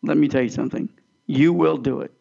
let 0.02 0.16
me 0.16 0.28
tell 0.28 0.42
you 0.42 0.48
something. 0.48 0.88
You 1.26 1.52
will 1.52 1.76
do 1.76 2.00
it. 2.00 2.12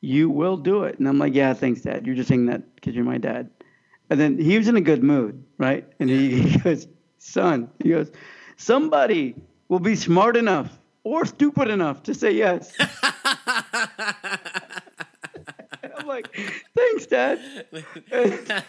You 0.00 0.28
will 0.30 0.56
do 0.56 0.84
it. 0.84 0.98
And 0.98 1.08
I'm 1.08 1.18
like, 1.18 1.34
Yeah, 1.34 1.52
thanks, 1.54 1.80
Dad. 1.82 2.06
You're 2.06 2.14
just 2.16 2.28
saying 2.28 2.46
that 2.46 2.74
because 2.76 2.94
you're 2.94 3.04
my 3.04 3.18
dad. 3.18 3.50
And 4.10 4.20
then 4.20 4.38
he 4.38 4.56
was 4.56 4.68
in 4.68 4.76
a 4.76 4.80
good 4.80 5.02
mood, 5.02 5.42
right? 5.58 5.84
And 5.98 6.08
he, 6.08 6.40
he 6.42 6.58
goes, 6.58 6.86
Son, 7.18 7.68
he 7.82 7.90
goes, 7.90 8.10
Somebody 8.56 9.34
will 9.68 9.80
be 9.80 9.96
smart 9.96 10.36
enough 10.36 10.78
or 11.02 11.24
stupid 11.26 11.68
enough 11.68 12.02
to 12.04 12.14
say 12.14 12.30
yes. 12.32 12.72
I'm 15.96 16.06
like, 16.06 16.28
Thanks, 16.76 17.06
Dad. 17.06 17.40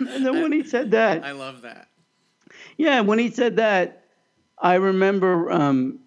And 0.00 0.24
then 0.24 0.40
when 0.42 0.52
he 0.52 0.62
said 0.64 0.92
that, 0.92 1.24
I 1.24 1.32
love 1.32 1.62
that. 1.62 1.88
yeah, 2.78 3.00
when 3.00 3.18
he 3.18 3.30
said 3.30 3.56
that, 3.56 4.04
I 4.60 4.74
remember 4.74 5.50
um, 5.50 5.98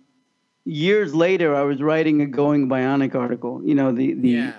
years 0.65 1.13
later 1.13 1.55
I 1.55 1.61
was 1.63 1.81
writing 1.81 2.21
a 2.21 2.25
Going 2.25 2.67
Bionic 2.69 3.15
article. 3.15 3.61
You 3.63 3.75
know, 3.75 3.91
the 3.91 4.13
the 4.13 4.29
Yeah. 4.29 4.53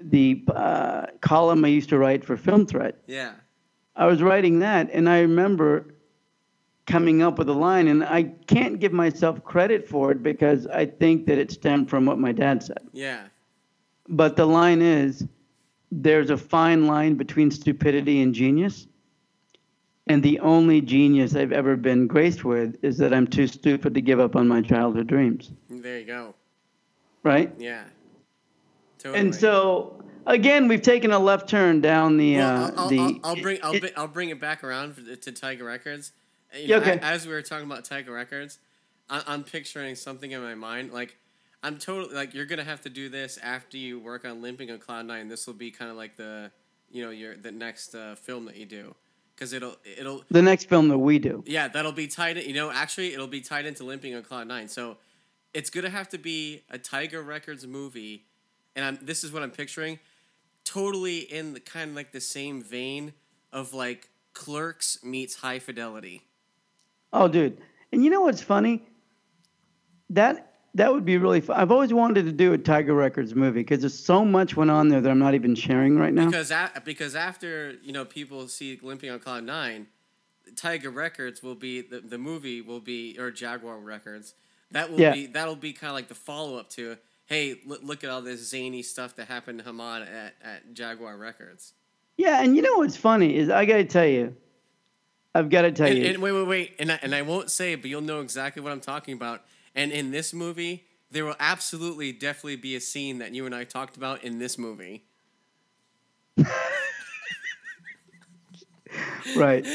the 0.00 0.44
uh, 0.54 1.06
column 1.20 1.64
I 1.64 1.68
used 1.68 1.88
to 1.90 1.98
write 1.98 2.24
for 2.24 2.36
Film 2.36 2.66
Threat. 2.66 2.96
Yeah. 3.06 3.32
I 3.94 4.06
was 4.06 4.22
writing 4.22 4.58
that, 4.60 4.88
and 4.92 5.08
I 5.08 5.20
remember 5.20 5.94
coming 6.86 7.22
up 7.22 7.38
with 7.38 7.48
a 7.48 7.52
line, 7.52 7.88
and 7.88 8.02
I 8.02 8.24
can't 8.46 8.80
give 8.80 8.92
myself 8.92 9.44
credit 9.44 9.86
for 9.86 10.10
it 10.10 10.22
because 10.22 10.66
I 10.66 10.86
think 10.86 11.26
that 11.26 11.38
it 11.38 11.50
stemmed 11.52 11.88
from 11.88 12.06
what 12.06 12.18
my 12.18 12.32
dad 12.32 12.62
said. 12.62 12.80
Yeah. 12.92 13.24
But 14.08 14.36
the 14.36 14.46
line 14.46 14.82
is 14.82 15.26
there's 15.92 16.30
a 16.30 16.36
fine 16.36 16.86
line 16.86 17.14
between 17.14 17.50
stupidity 17.50 18.22
and 18.22 18.34
genius. 18.34 18.86
And 20.08 20.22
the 20.22 20.40
only 20.40 20.80
genius 20.80 21.36
I've 21.36 21.52
ever 21.52 21.76
been 21.76 22.06
graced 22.06 22.44
with 22.44 22.76
is 22.82 22.98
that 22.98 23.14
I'm 23.14 23.26
too 23.26 23.46
stupid 23.46 23.94
to 23.94 24.00
give 24.00 24.18
up 24.18 24.34
on 24.34 24.48
my 24.48 24.60
childhood 24.60 25.06
dreams. 25.06 25.52
There 25.70 25.98
you 26.00 26.04
go. 26.06 26.34
Right? 27.22 27.52
Yeah. 27.56 27.84
Totally. 28.98 29.20
And 29.20 29.34
so, 29.34 30.02
again, 30.26 30.66
we've 30.66 30.82
taken 30.82 31.12
a 31.12 31.18
left 31.18 31.48
turn 31.48 31.80
down 31.80 32.16
the. 32.16 32.36
Well, 32.36 32.64
uh, 32.64 32.72
I'll, 32.76 32.88
the 32.88 32.98
I'll, 32.98 33.18
I'll 33.24 33.36
bring 33.36 33.58
I'll, 33.62 33.74
it- 33.74 33.80
bring- 33.80 33.92
I'll 33.96 34.08
bring 34.08 34.28
it 34.30 34.40
back 34.40 34.64
around 34.64 34.96
to 35.22 35.32
Tiger 35.32 35.64
Records. 35.64 36.12
You 36.54 36.60
Yeah, 36.66 36.76
know, 36.76 36.82
okay. 36.82 36.98
a- 36.98 37.04
As 37.04 37.26
we 37.26 37.32
were 37.32 37.42
talking 37.42 37.66
about 37.66 37.84
Tiger 37.84 38.12
Records, 38.12 38.58
I, 39.08 39.22
I'm 39.26 39.44
picturing 39.44 39.94
something 39.94 40.32
in 40.32 40.42
my 40.42 40.54
mind. 40.56 40.92
Like, 40.92 41.16
I'm 41.62 41.78
totally 41.78 42.12
like 42.14 42.34
you're 42.34 42.44
gonna 42.46 42.64
have 42.64 42.80
to 42.82 42.90
do 42.90 43.08
this 43.08 43.38
after 43.40 43.76
you 43.76 44.00
work 44.00 44.24
on 44.24 44.42
Limping 44.42 44.70
on 44.72 44.78
Cloud 44.78 45.06
Nine. 45.06 45.28
This 45.28 45.46
will 45.46 45.54
be 45.54 45.70
kind 45.70 45.90
of 45.92 45.96
like 45.96 46.16
the, 46.16 46.50
you 46.90 47.04
know, 47.04 47.10
your 47.10 47.36
the 47.36 47.52
next 47.52 47.94
uh, 47.94 48.16
film 48.16 48.44
that 48.46 48.56
you 48.56 48.66
do, 48.66 48.94
because 49.42 49.52
it'll 49.52 49.74
it'll 49.98 50.22
the 50.30 50.40
next 50.40 50.68
film 50.68 50.88
that 50.88 50.98
we 50.98 51.18
do. 51.18 51.42
yeah, 51.46 51.66
that'll 51.66 51.90
be 51.90 52.06
tied. 52.06 52.36
You 52.36 52.54
know, 52.54 52.70
actually, 52.70 53.12
it'll 53.12 53.26
be 53.26 53.40
tied 53.40 53.66
into 53.66 53.82
Limping 53.82 54.14
on 54.14 54.22
Cloud 54.22 54.46
Nine. 54.46 54.68
So, 54.68 54.98
it's 55.52 55.68
gonna 55.68 55.90
have 55.90 56.08
to 56.10 56.18
be 56.18 56.62
a 56.70 56.78
Tiger 56.78 57.22
Records 57.22 57.66
movie, 57.66 58.24
and 58.76 58.84
I'm, 58.84 58.98
this 59.02 59.24
is 59.24 59.32
what 59.32 59.42
I'm 59.42 59.50
picturing. 59.50 59.98
Totally 60.64 61.18
in 61.18 61.54
the 61.54 61.60
kind 61.60 61.90
of 61.90 61.96
like 61.96 62.12
the 62.12 62.20
same 62.20 62.62
vein 62.62 63.14
of 63.52 63.74
like 63.74 64.10
Clerks 64.32 65.02
meets 65.02 65.34
High 65.34 65.58
Fidelity. 65.58 66.22
Oh, 67.12 67.26
dude. 67.26 67.58
And 67.90 68.04
you 68.04 68.10
know 68.10 68.20
what's 68.20 68.42
funny? 68.42 68.84
That 70.10 70.51
that 70.74 70.92
would 70.92 71.04
be 71.04 71.18
really 71.18 71.40
fun. 71.40 71.56
I've 71.58 71.70
always 71.70 71.92
wanted 71.92 72.24
to 72.24 72.32
do 72.32 72.52
a 72.52 72.58
Tiger 72.58 72.94
Records 72.94 73.34
movie 73.34 73.60
because 73.60 73.80
there's 73.80 73.98
so 73.98 74.24
much 74.24 74.56
went 74.56 74.70
on 74.70 74.88
there 74.88 75.00
that 75.00 75.10
I'm 75.10 75.18
not 75.18 75.34
even 75.34 75.54
sharing 75.54 75.98
right 75.98 76.12
now. 76.12 76.26
Because 76.26 76.50
a, 76.50 76.70
because 76.84 77.14
after 77.14 77.72
you 77.82 77.92
know 77.92 78.04
people 78.04 78.48
see 78.48 78.78
Limping 78.82 79.10
on 79.10 79.18
Cloud 79.18 79.44
Nine, 79.44 79.86
Tiger 80.56 80.90
Records 80.90 81.42
will 81.42 81.54
be 81.54 81.82
the, 81.82 82.00
the 82.00 82.18
movie 82.18 82.60
will 82.62 82.80
be 82.80 83.16
or 83.18 83.30
Jaguar 83.30 83.78
Records. 83.78 84.34
That 84.70 84.90
will 84.90 85.00
Yeah. 85.00 85.12
be 85.12 85.26
that'll 85.26 85.56
be 85.56 85.72
kind 85.74 85.90
of 85.90 85.94
like 85.94 86.08
the 86.08 86.14
follow 86.14 86.56
up 86.56 86.70
to 86.70 86.96
hey 87.26 87.60
look, 87.66 87.80
look 87.82 88.04
at 88.04 88.10
all 88.10 88.22
this 88.22 88.48
zany 88.48 88.82
stuff 88.82 89.14
that 89.16 89.28
happened 89.28 89.58
to 89.58 89.64
Hamad 89.70 90.02
at, 90.02 90.34
at 90.42 90.72
Jaguar 90.74 91.16
Records. 91.16 91.74
Yeah, 92.16 92.42
and 92.42 92.56
you 92.56 92.62
know 92.62 92.74
what's 92.78 92.96
funny 92.96 93.36
is 93.36 93.48
I 93.50 93.64
got 93.64 93.76
to 93.76 93.84
tell 93.84 94.06
you, 94.06 94.36
I've 95.34 95.48
got 95.48 95.62
to 95.62 95.72
tell 95.72 95.86
And, 95.86 95.98
you, 95.98 96.04
and 96.06 96.22
wait 96.22 96.32
wait 96.32 96.46
wait 96.46 96.74
and 96.78 96.92
I, 96.92 96.98
and 97.02 97.14
I 97.14 97.22
won't 97.22 97.50
say 97.50 97.72
it, 97.72 97.82
but 97.82 97.90
you'll 97.90 98.00
know 98.02 98.20
exactly 98.20 98.62
what 98.62 98.72
I'm 98.72 98.80
talking 98.80 99.14
about. 99.14 99.42
And 99.74 99.92
in 99.92 100.10
this 100.10 100.32
movie, 100.32 100.84
there 101.10 101.24
will 101.24 101.36
absolutely, 101.40 102.12
definitely 102.12 102.56
be 102.56 102.76
a 102.76 102.80
scene 102.80 103.18
that 103.18 103.34
you 103.34 103.46
and 103.46 103.54
I 103.54 103.64
talked 103.64 103.96
about 103.96 104.24
in 104.24 104.38
this 104.38 104.58
movie. 104.58 105.04
Right. 109.36 109.66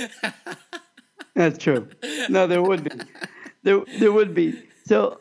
That's 1.34 1.58
true. 1.58 1.88
No, 2.30 2.48
there 2.48 2.62
would 2.62 2.84
be. 2.84 2.92
There, 3.64 3.82
there 4.00 4.12
would 4.12 4.34
be. 4.34 4.64
So, 4.86 5.20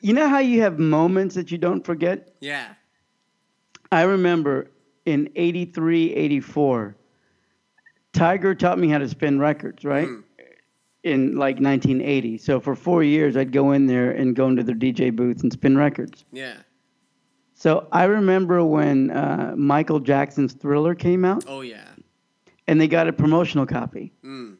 you 0.00 0.12
know 0.12 0.28
how 0.28 0.38
you 0.38 0.62
have 0.62 0.78
moments 0.78 1.34
that 1.34 1.50
you 1.50 1.58
don't 1.58 1.84
forget? 1.84 2.34
Yeah. 2.40 2.74
I 3.92 4.02
remember 4.02 4.70
in 5.04 5.30
83, 5.36 6.14
84, 6.14 6.96
Tiger 8.12 8.54
taught 8.54 8.78
me 8.78 8.88
how 8.88 8.98
to 8.98 9.08
spin 9.08 9.38
records, 9.38 9.84
right? 9.84 10.08
Hmm. 10.08 10.20
In 11.06 11.36
like 11.36 11.60
1980. 11.60 12.36
So 12.38 12.58
for 12.58 12.74
four 12.74 13.04
years, 13.04 13.36
I'd 13.36 13.52
go 13.52 13.70
in 13.72 13.86
there 13.86 14.10
and 14.10 14.34
go 14.34 14.48
into 14.48 14.64
their 14.64 14.74
DJ 14.74 15.14
booth 15.14 15.42
and 15.42 15.52
spin 15.52 15.76
records. 15.78 16.24
Yeah. 16.32 16.54
So 17.54 17.86
I 17.92 18.04
remember 18.04 18.64
when 18.64 19.10
uh, 19.12 19.54
Michael 19.56 20.00
Jackson's 20.00 20.52
Thriller 20.52 20.94
came 20.96 21.24
out 21.24 21.44
Oh 21.46 21.60
yeah. 21.60 21.84
and 22.66 22.80
they 22.80 22.88
got 22.88 23.06
a 23.08 23.12
promotional 23.12 23.66
copy 23.66 24.12
Mm. 24.24 24.56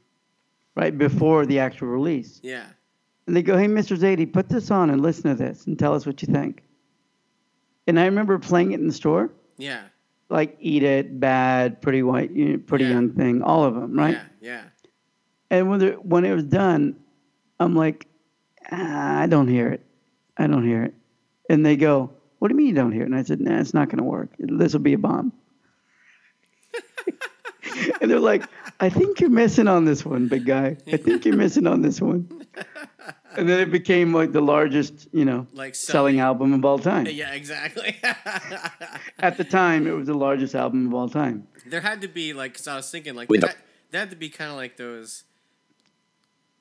right 0.77 0.97
before 0.97 1.47
the 1.47 1.59
actual 1.59 1.89
release. 1.89 2.39
Yeah. 2.45 2.67
And 3.27 3.35
they 3.37 3.43
go, 3.43 3.59
hey, 3.59 3.67
Mr. 3.67 3.97
Zaidi, 3.99 4.33
put 4.33 4.49
this 4.49 4.71
on 4.71 4.89
and 4.91 5.03
listen 5.03 5.25
to 5.25 5.35
this 5.35 5.67
and 5.67 5.77
tell 5.77 5.95
us 5.95 6.07
what 6.07 6.23
you 6.23 6.33
think. 6.33 6.63
And 7.89 7.99
I 7.99 8.05
remember 8.07 8.39
playing 8.39 8.71
it 8.73 8.79
in 8.81 8.87
the 8.87 8.93
store, 8.95 9.33
Yeah. 9.59 9.83
like 10.29 10.57
Eat 10.61 10.85
It, 10.85 11.19
Bad, 11.19 11.83
Pretty 11.83 12.05
White, 12.05 12.31
you 12.31 12.45
know, 12.53 12.59
Pretty 12.59 12.85
Yeah. 12.85 12.93
Young 12.93 13.11
Thing, 13.11 13.43
all 13.43 13.65
of 13.65 13.75
them, 13.75 13.99
right? 13.99 14.13
Yeah. 14.15 14.23
Yeah. 14.41 14.63
And 15.51 15.69
when, 15.71 15.79
the- 15.81 15.93
when 15.93 16.25
it 16.25 16.35
was 16.35 16.45
done, 16.45 16.97
I'm 17.61 17.75
like, 17.75 18.07
ah, 18.71 19.21
I 19.21 19.27
don't 19.27 19.49
hear 19.49 19.69
it. 19.69 19.85
I 20.37 20.47
don't 20.47 20.65
hear 20.65 20.83
it. 20.85 20.95
And 21.49 21.65
they 21.65 21.77
go, 21.77 22.13
what 22.39 22.49
do 22.49 22.55
you 22.55 22.57
mean 22.59 22.67
you 22.69 22.75
don't 22.75 22.93
hear 22.93 23.03
it? 23.03 23.07
And 23.07 23.15
I 23.17 23.23
said, 23.23 23.41
nah, 23.41 23.59
it's 23.61 23.73
not 23.75 23.89
going 23.89 23.99
to 23.99 24.05
work. 24.05 24.31
This 24.39 24.73
will 24.73 24.81
be 24.81 24.93
a 24.95 24.99
bomb. 24.99 25.33
and 28.01 28.11
they're 28.11 28.21
like, 28.21 28.45
I 28.81 28.89
think 28.91 29.21
you're 29.21 29.31
missing 29.31 29.69
on 29.69 29.85
this 29.85 30.05
one, 30.05 30.29
big 30.29 30.45
guy. 30.45 30.77
I 30.93 30.97
think 30.97 31.25
you're 31.25 31.37
missing 31.37 31.67
on 31.67 31.83
this 31.83 32.01
one. 32.01 32.29
And 33.37 33.49
then 33.49 33.61
it 33.61 33.71
became 33.71 34.13
like 34.13 34.33
the 34.33 34.41
largest, 34.41 35.09
you 35.13 35.25
know, 35.25 35.47
Like 35.53 35.75
selling 35.75 36.21
album 36.21 36.53
of 36.53 36.65
all 36.65 36.79
time. 36.79 37.07
Yeah, 37.07 37.33
exactly. 37.33 37.97
At 39.19 39.37
the 39.37 39.45
time, 39.45 39.87
it 39.87 39.93
was 39.93 40.07
the 40.07 40.15
largest 40.15 40.55
album 40.55 40.87
of 40.89 40.95
all 40.95 41.09
time. 41.09 41.47
there 41.67 41.81
had 41.81 42.01
to 42.03 42.09
be 42.09 42.33
like, 42.33 42.55
cause 42.55 42.67
I 42.69 42.77
was 42.77 42.91
thinking 42.91 43.15
like 43.15 43.29
With 43.31 43.43
that. 43.43 43.57
That 43.93 43.99
had 43.99 44.11
to 44.11 44.17
be 44.17 44.29
kind 44.29 44.51
of 44.51 44.57
like 44.57 44.77
those 44.77 45.25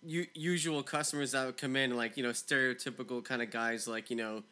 u- 0.05 0.27
usual 0.33 0.83
customers 0.83 1.31
that 1.31 1.45
would 1.45 1.57
come 1.57 1.75
in, 1.75 1.95
like 1.95 2.17
you 2.17 2.23
know, 2.23 2.29
stereotypical 2.31 3.23
kind 3.23 3.41
of 3.41 3.51
guys, 3.51 3.87
like 3.87 4.09
you 4.09 4.15
know, 4.15 4.43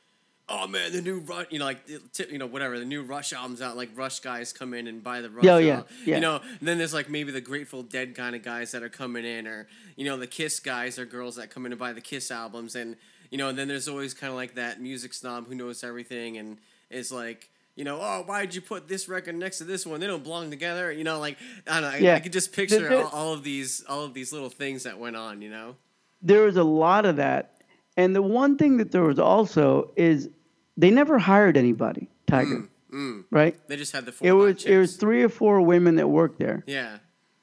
oh 0.50 0.68
man, 0.68 0.92
the 0.92 1.02
new 1.02 1.20
Rush, 1.20 1.48
you 1.50 1.60
know, 1.60 1.66
like 1.66 1.88
you 2.30 2.38
know, 2.38 2.46
whatever, 2.48 2.78
the 2.80 2.86
new 2.86 3.04
Rush 3.04 3.34
albums 3.34 3.62
out, 3.62 3.78
like 3.78 3.89
Rush 3.96 4.20
guys 4.20 4.54
come 4.54 4.74
in 4.74 4.88
and 4.88 5.04
buy 5.04 5.22
the 5.22 5.30
Rush. 5.30 5.46
Yeah, 5.46 5.54
oh, 5.54 5.58
yeah, 5.58 5.74
album. 5.78 5.88
yeah. 6.06 6.16
You 6.16 6.22
know, 6.22 6.36
and 6.60 6.68
then 6.68 6.78
there's 6.78 6.94
like 6.94 7.10
maybe 7.10 7.32
the 7.32 7.42
Grateful 7.42 7.84
Dead 7.84 8.16
kind 8.16 8.36
of 8.36 8.44
guys 8.44 8.72
that 8.72 8.84
are 8.84 8.89
coming 8.89 9.26
in, 9.26 9.48
or 9.48 9.68
you 9.96 10.06
know, 10.06 10.18
the 10.18 10.28
Kiss 10.28 10.60
guys 10.60 11.00
or 11.00 11.06
girls 11.06 11.36
that 11.38 11.50
come 11.50 11.66
in 11.66 11.72
and 11.72 11.80
buy 11.80 11.94
the 11.94 12.02
Kiss 12.02 12.32
albums, 12.32 12.76
and 12.76 12.96
you 13.30 13.38
know, 13.38 13.50
and 13.50 13.58
then 13.58 13.68
there's 13.68 13.88
always 13.88 14.13
kind 14.13 14.30
of 14.32 14.36
like 14.36 14.56
that 14.56 14.82
music 14.82 15.13
snob 15.13 15.48
who 15.48 15.56
knows 15.56 15.84
everything 15.84 16.38
and 16.38 16.58
is 16.89 17.12
like. 17.12 17.50
You 17.75 17.83
know, 17.83 17.99
oh, 17.99 18.23
why'd 18.25 18.53
you 18.53 18.62
put 18.62 18.88
this 18.88 19.09
record 19.09 19.36
next 19.36 19.57
to 19.57 19.63
this 19.63 19.86
one? 19.86 19.99
They 19.99 20.05
don't 20.05 20.23
belong 20.23 20.51
together. 20.51 20.91
You 20.91 21.03
know, 21.03 21.19
like 21.19 21.38
I 21.67 21.81
don't 21.81 21.91
know. 21.91 21.97
Yeah. 21.97 22.15
I 22.15 22.19
could 22.19 22.33
just 22.33 22.53
picture 22.53 22.95
all, 22.95 23.07
all 23.07 23.33
of 23.33 23.43
these, 23.43 23.83
all 23.89 24.03
of 24.03 24.13
these 24.13 24.31
little 24.31 24.49
things 24.49 24.83
that 24.83 24.99
went 24.99 25.15
on. 25.15 25.41
You 25.41 25.49
know, 25.49 25.75
There 26.21 26.43
was 26.43 26.57
a 26.57 26.63
lot 26.63 27.05
of 27.05 27.15
that. 27.15 27.62
And 27.97 28.15
the 28.15 28.21
one 28.21 28.57
thing 28.57 28.77
that 28.77 28.91
there 28.91 29.03
was 29.03 29.19
also 29.19 29.91
is 29.95 30.29
they 30.77 30.91
never 30.91 31.19
hired 31.19 31.57
anybody, 31.57 32.09
Tiger, 32.27 32.67
mm. 32.91 33.23
right? 33.29 33.55
they 33.67 33.75
just 33.75 33.91
had 33.91 34.05
the 34.05 34.12
four. 34.12 34.27
It 34.27 34.31
was 34.31 34.65
it 34.65 34.77
was 34.77 34.95
three 34.95 35.23
or 35.23 35.29
four 35.29 35.62
women 35.62 35.95
that 35.95 36.07
worked 36.07 36.39
there, 36.39 36.63
yeah, 36.65 36.97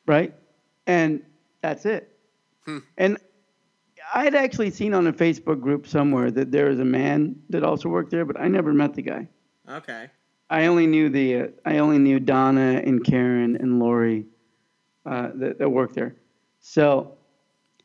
right? 0.07 0.35
And 0.87 1.23
that's 1.61 1.87
it. 1.87 2.17
Hmm. 2.65 2.79
And 2.99 3.19
I 4.13 4.25
had 4.25 4.35
actually 4.35 4.71
seen 4.71 4.93
on 4.93 5.07
a 5.07 5.13
Facebook 5.13 5.61
group 5.61 5.87
somewhere 5.87 6.31
that 6.33 6.51
there 6.51 6.69
was 6.69 6.81
a 6.81 6.85
man 6.85 7.37
that 7.51 7.63
also 7.63 7.89
worked 7.89 8.11
there, 8.11 8.25
but 8.25 8.41
I 8.41 8.49
never 8.49 8.73
met 8.73 8.95
the 8.95 9.03
guy. 9.03 9.29
okay, 9.69 10.09
I 10.51 10.67
only 10.67 10.87
knew 10.87 11.09
the 11.09 11.37
uh, 11.37 11.47
I 11.65 11.79
only 11.79 11.99
knew 11.99 12.19
Donna 12.21 12.83
and 12.85 13.03
Karen 13.05 13.57
and 13.57 13.79
Lori 13.79 14.27
uh, 15.07 15.31
that, 15.35 15.59
that 15.59 15.69
worked 15.71 15.95
there. 15.95 16.17
So, 16.61 17.17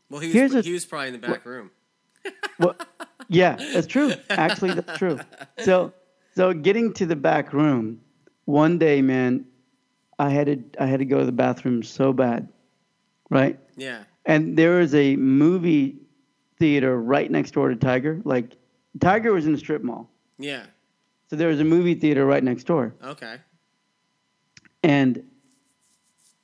well, 0.10 0.20
he 0.20 0.32
Here's 0.32 0.54
was 0.54 0.66
a- 0.66 0.68
he 0.70 0.74
was 0.74 0.86
probably 0.86 1.08
in 1.10 1.14
the 1.14 1.20
back 1.20 1.46
room. 1.46 1.72
well, 2.60 2.76
yeah, 3.30 3.56
that's 3.74 3.88
true. 3.88 4.14
Actually, 4.30 4.74
that's 4.74 4.98
true. 4.98 5.20
So, 5.60 5.94
so 6.36 6.54
getting 6.54 6.92
to 6.94 7.06
the 7.06 7.16
back 7.16 7.54
room, 7.54 8.02
one 8.46 8.78
day, 8.78 9.02
man, 9.02 9.46
I 10.20 10.30
had 10.32 10.48
to 10.48 10.84
I 10.84 10.88
had 10.88 11.00
to 11.00 11.06
go 11.06 11.20
to 11.20 11.26
the 11.26 11.32
bathroom 11.32 11.84
so 11.84 12.12
bad, 12.14 12.48
right? 13.30 13.60
Yeah, 13.78 14.04
And 14.26 14.58
there 14.58 14.76
was 14.80 14.96
a 14.96 15.16
movie 15.18 15.98
theater 16.58 17.00
right 17.00 17.30
next 17.30 17.52
door 17.52 17.70
to 17.70 17.76
Tiger. 17.76 18.22
Like, 18.24 18.56
Tiger 19.02 19.34
was 19.34 19.46
in 19.46 19.52
the 19.52 19.58
strip 19.60 19.84
mall, 19.84 20.10
yeah, 20.40 20.64
so 21.36 21.40
there 21.40 21.50
was 21.50 21.60
a 21.60 21.66
movie 21.66 21.96
theater 21.96 22.26
right 22.26 22.42
next 22.44 22.64
door. 22.64 22.96
okay, 23.04 23.38
And 24.84 25.22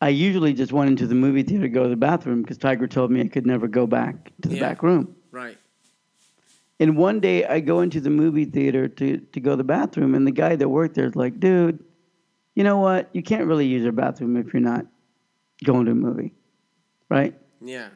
I 0.01 0.09
usually 0.09 0.51
just 0.53 0.73
went 0.73 0.89
into 0.89 1.07
the 1.07 1.15
movie 1.15 1.43
theater 1.43 1.63
to 1.63 1.69
go 1.69 1.83
to 1.83 1.89
the 1.89 1.95
bathroom 1.95 2.41
because 2.41 2.57
Tiger 2.57 2.87
told 2.87 3.09
me 3.09 3.21
I 3.21 3.27
could 3.27 3.45
never 3.45 3.67
go 3.69 3.87
back 3.87 4.31
to 4.41 4.49
the 4.49 4.55
Yeah. 4.55 4.61
back 4.61 4.83
room. 4.83 5.15
right, 5.31 5.57
And 6.81 6.97
one 6.97 7.21
day 7.21 7.45
I 7.45 7.61
go 7.61 7.79
into 7.79 8.01
the 8.01 8.09
movie 8.09 8.43
theater 8.43 8.89
to, 8.89 9.17
to 9.17 9.39
go 9.39 9.51
to 9.51 9.55
the 9.55 9.63
bathroom, 9.63 10.13
and 10.13 10.27
the 10.27 10.31
guy 10.31 10.55
that 10.57 10.67
worked 10.67 10.95
there 10.95 11.05
is 11.05 11.15
like, 11.15 11.39
dude, 11.39 11.81
you 12.55 12.63
know 12.65 12.79
what? 12.79 13.09
You 13.13 13.23
can't 13.23 13.45
really 13.45 13.65
use 13.67 13.85
our 13.85 13.93
bathroom 13.93 14.35
if 14.35 14.51
you're 14.53 14.61
not 14.61 14.85
going 15.63 15.85
to 15.85 15.91
a 15.93 15.95
movie. 15.95 16.33
Right? 17.09 17.33
yeah, 17.63 17.89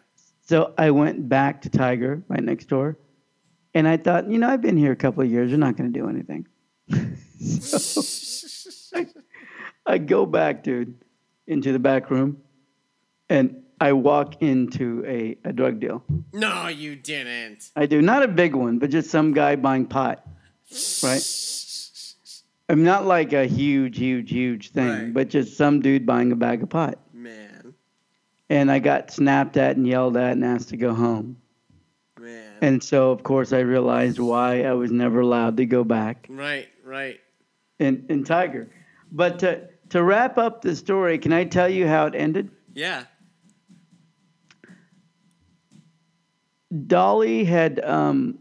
So 0.44 0.74
I 0.78 0.92
went 0.92 1.28
back 1.28 1.62
to 1.64 1.70
Tiger 1.70 2.24
right 2.30 2.44
next 2.44 2.68
door, 2.70 2.98
and 3.74 3.86
I 3.88 3.98
thought, 3.98 4.30
you 4.30 4.38
know, 4.38 4.48
I've 4.48 4.62
been 4.62 4.78
here 4.78 4.92
a 4.94 4.96
couple 4.96 5.24
of 5.24 5.30
years. 5.32 5.50
You're 5.50 5.58
not 5.60 5.76
going 5.76 5.92
to 5.92 6.00
do 6.00 6.08
anything. 6.08 6.48
So 7.40 8.02
I, 8.96 9.06
I 9.86 9.98
go 9.98 10.26
back, 10.26 10.64
dude, 10.64 10.96
into 11.48 11.72
the 11.72 11.80
back 11.80 12.10
room, 12.10 12.38
and 13.30 13.64
I 13.80 13.94
walk 13.94 14.42
into 14.42 15.04
a, 15.06 15.38
a 15.44 15.52
drug 15.54 15.80
deal. 15.80 16.04
no, 16.34 16.68
you 16.68 16.96
didn't. 16.96 17.70
I 17.76 17.86
do. 17.86 18.02
Not 18.02 18.24
a 18.24 18.28
big 18.28 18.56
one, 18.56 18.80
but 18.80 18.90
just 18.90 19.10
some 19.10 19.34
guy 19.34 19.56
buying 19.58 19.86
pot, 19.86 20.26
right? 21.04 21.22
I'm 22.68 22.84
not 22.84 23.06
like 23.06 23.34
a 23.34 23.46
huge, 23.46 23.98
huge, 23.98 24.32
huge 24.32 24.72
thing, 24.72 24.88
Right. 24.90 25.14
but 25.14 25.30
just 25.30 25.56
some 25.56 25.82
dude 25.82 26.06
buying 26.06 26.32
a 26.32 26.36
bag 26.36 26.64
of 26.64 26.70
pot. 26.70 26.98
Man, 27.14 27.76
And 28.50 28.72
I 28.72 28.80
got 28.80 29.12
snapped 29.12 29.56
at 29.58 29.78
and 29.78 29.88
yelled 29.88 30.18
at 30.18 30.32
and 30.32 30.44
asked 30.44 30.70
to 30.70 30.78
go 30.78 30.94
home. 30.94 31.38
man, 32.20 32.54
And 32.62 32.84
so, 32.84 33.12
of 33.12 33.22
course, 33.22 33.54
I 33.54 33.60
realized 33.60 34.18
why 34.20 34.64
I 34.64 34.74
was 34.74 34.92
never 34.92 35.20
allowed 35.20 35.58
to 35.58 35.66
go 35.68 35.84
back 35.84 36.26
right, 36.30 36.68
right. 36.84 37.20
In, 37.80 38.06
in 38.10 38.24
Tiger. 38.24 38.70
But 39.12 39.40
to, 39.40 39.68
to 39.90 40.04
wrap 40.04 40.38
up 40.38 40.62
the 40.62 40.76
story, 40.76 41.18
can 41.18 41.34
I 41.34 41.46
tell 41.46 41.70
you 41.70 41.88
how 41.88 42.06
it 42.08 42.16
ended? 42.16 42.52
Yeah, 42.74 43.06
Dolly 46.88 47.44
had 47.44 47.84
um, 47.84 48.40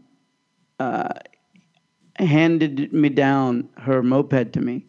uh, 0.79 1.09
handed 2.17 2.91
me 2.91 3.09
down 3.09 3.69
her 3.77 4.03
moped 4.03 4.53
to 4.53 4.61
me, 4.61 4.85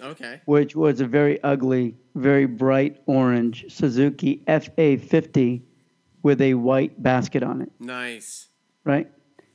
okay, 0.00 0.40
which 0.46 0.74
was 0.74 1.00
a 1.00 1.06
very 1.06 1.42
ugly, 1.42 1.94
very 2.14 2.46
bright 2.46 3.02
orange 3.06 3.66
Suzuki 3.68 4.42
FA50 4.46 5.62
with 6.22 6.40
a 6.40 6.54
white 6.54 7.02
basket 7.02 7.42
on 7.42 7.62
it, 7.62 7.70
nice. 7.78 8.48
right? 8.84 9.10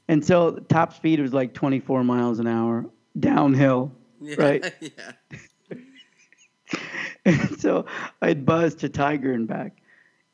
And 0.07 0.25
so 0.25 0.51
top 0.69 0.93
speed 0.93 1.19
was 1.19 1.33
like 1.33 1.53
24 1.53 2.03
miles 2.03 2.39
an 2.39 2.47
hour 2.47 2.85
downhill, 3.19 3.91
Yeah, 4.21 4.35
right? 4.37 4.73
yeah, 4.81 5.11
And 7.25 7.59
so 7.59 7.85
I'd 8.21 8.45
buzz 8.45 8.75
to 8.75 8.89
Tiger 8.89 9.33
and 9.33 9.47
back. 9.47 9.81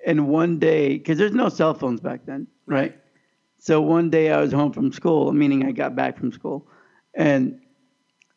And 0.06 0.28
one 0.28 0.60
day, 0.60 0.97
because 0.97 1.17
there's 1.17 1.34
no 1.34 1.50
cell 1.50 1.73
phones 1.73 2.00
back 2.00 2.26
then, 2.26 2.47
right? 2.65 2.95
So 3.60 3.82
one 3.82 4.10
day 4.10 4.32
I 4.32 4.39
was 4.39 4.52
home 4.52 4.71
from 4.71 4.91
school, 4.91 5.32
meaning 5.34 5.65
I 5.65 5.71
got 5.71 5.95
back 5.95 6.17
from 6.17 6.32
school, 6.32 6.67
and 7.15 7.60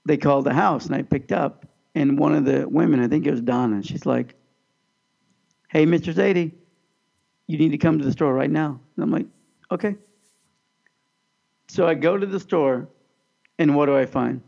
they 0.06 0.16
called 0.16 0.46
the 0.46 0.54
house, 0.54 0.86
and 0.86 0.94
I 0.94 1.02
picked 1.02 1.32
up. 1.32 1.66
And 1.94 2.18
one 2.18 2.34
of 2.34 2.44
the 2.44 2.68
women, 2.68 3.00
I 3.00 3.08
think 3.08 3.26
it 3.26 3.30
was 3.30 3.42
Donna, 3.42 3.82
she's 3.82 4.06
like, 4.06 4.34
"Hey, 5.68 5.84
Mr. 5.86 6.14
Zaidi, 6.14 6.52
you 7.46 7.58
need 7.58 7.70
to 7.70 7.78
come 7.78 7.98
to 7.98 8.04
the 8.04 8.12
store 8.12 8.32
right 8.32 8.50
now." 8.50 8.80
And 8.96 9.04
I'm 9.04 9.10
like, 9.10 9.26
"Okay." 9.70 9.96
So 11.68 11.86
I 11.86 11.94
go 11.94 12.16
to 12.16 12.26
the 12.26 12.40
store, 12.40 12.88
and 13.58 13.76
what 13.76 13.86
do 13.86 13.96
I 13.96 14.06
find? 14.06 14.40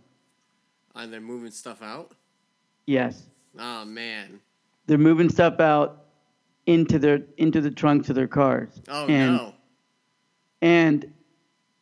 And 0.95 1.13
they're 1.13 1.21
moving 1.21 1.51
stuff 1.51 1.83
out. 1.83 2.13
Yes, 2.87 3.25
Oh 3.59 3.85
man. 3.85 4.41
they're 4.87 4.99
moving 4.99 5.29
stuff 5.29 5.61
out 5.61 6.05
into 6.67 6.99
their 6.99 7.21
into 7.39 7.61
the 7.61 7.71
trunks 7.71 8.09
of 8.09 8.15
their 8.17 8.27
cars. 8.29 8.81
Oh 8.89 9.07
and, 9.07 9.37
no. 9.37 9.55
And 10.61 11.13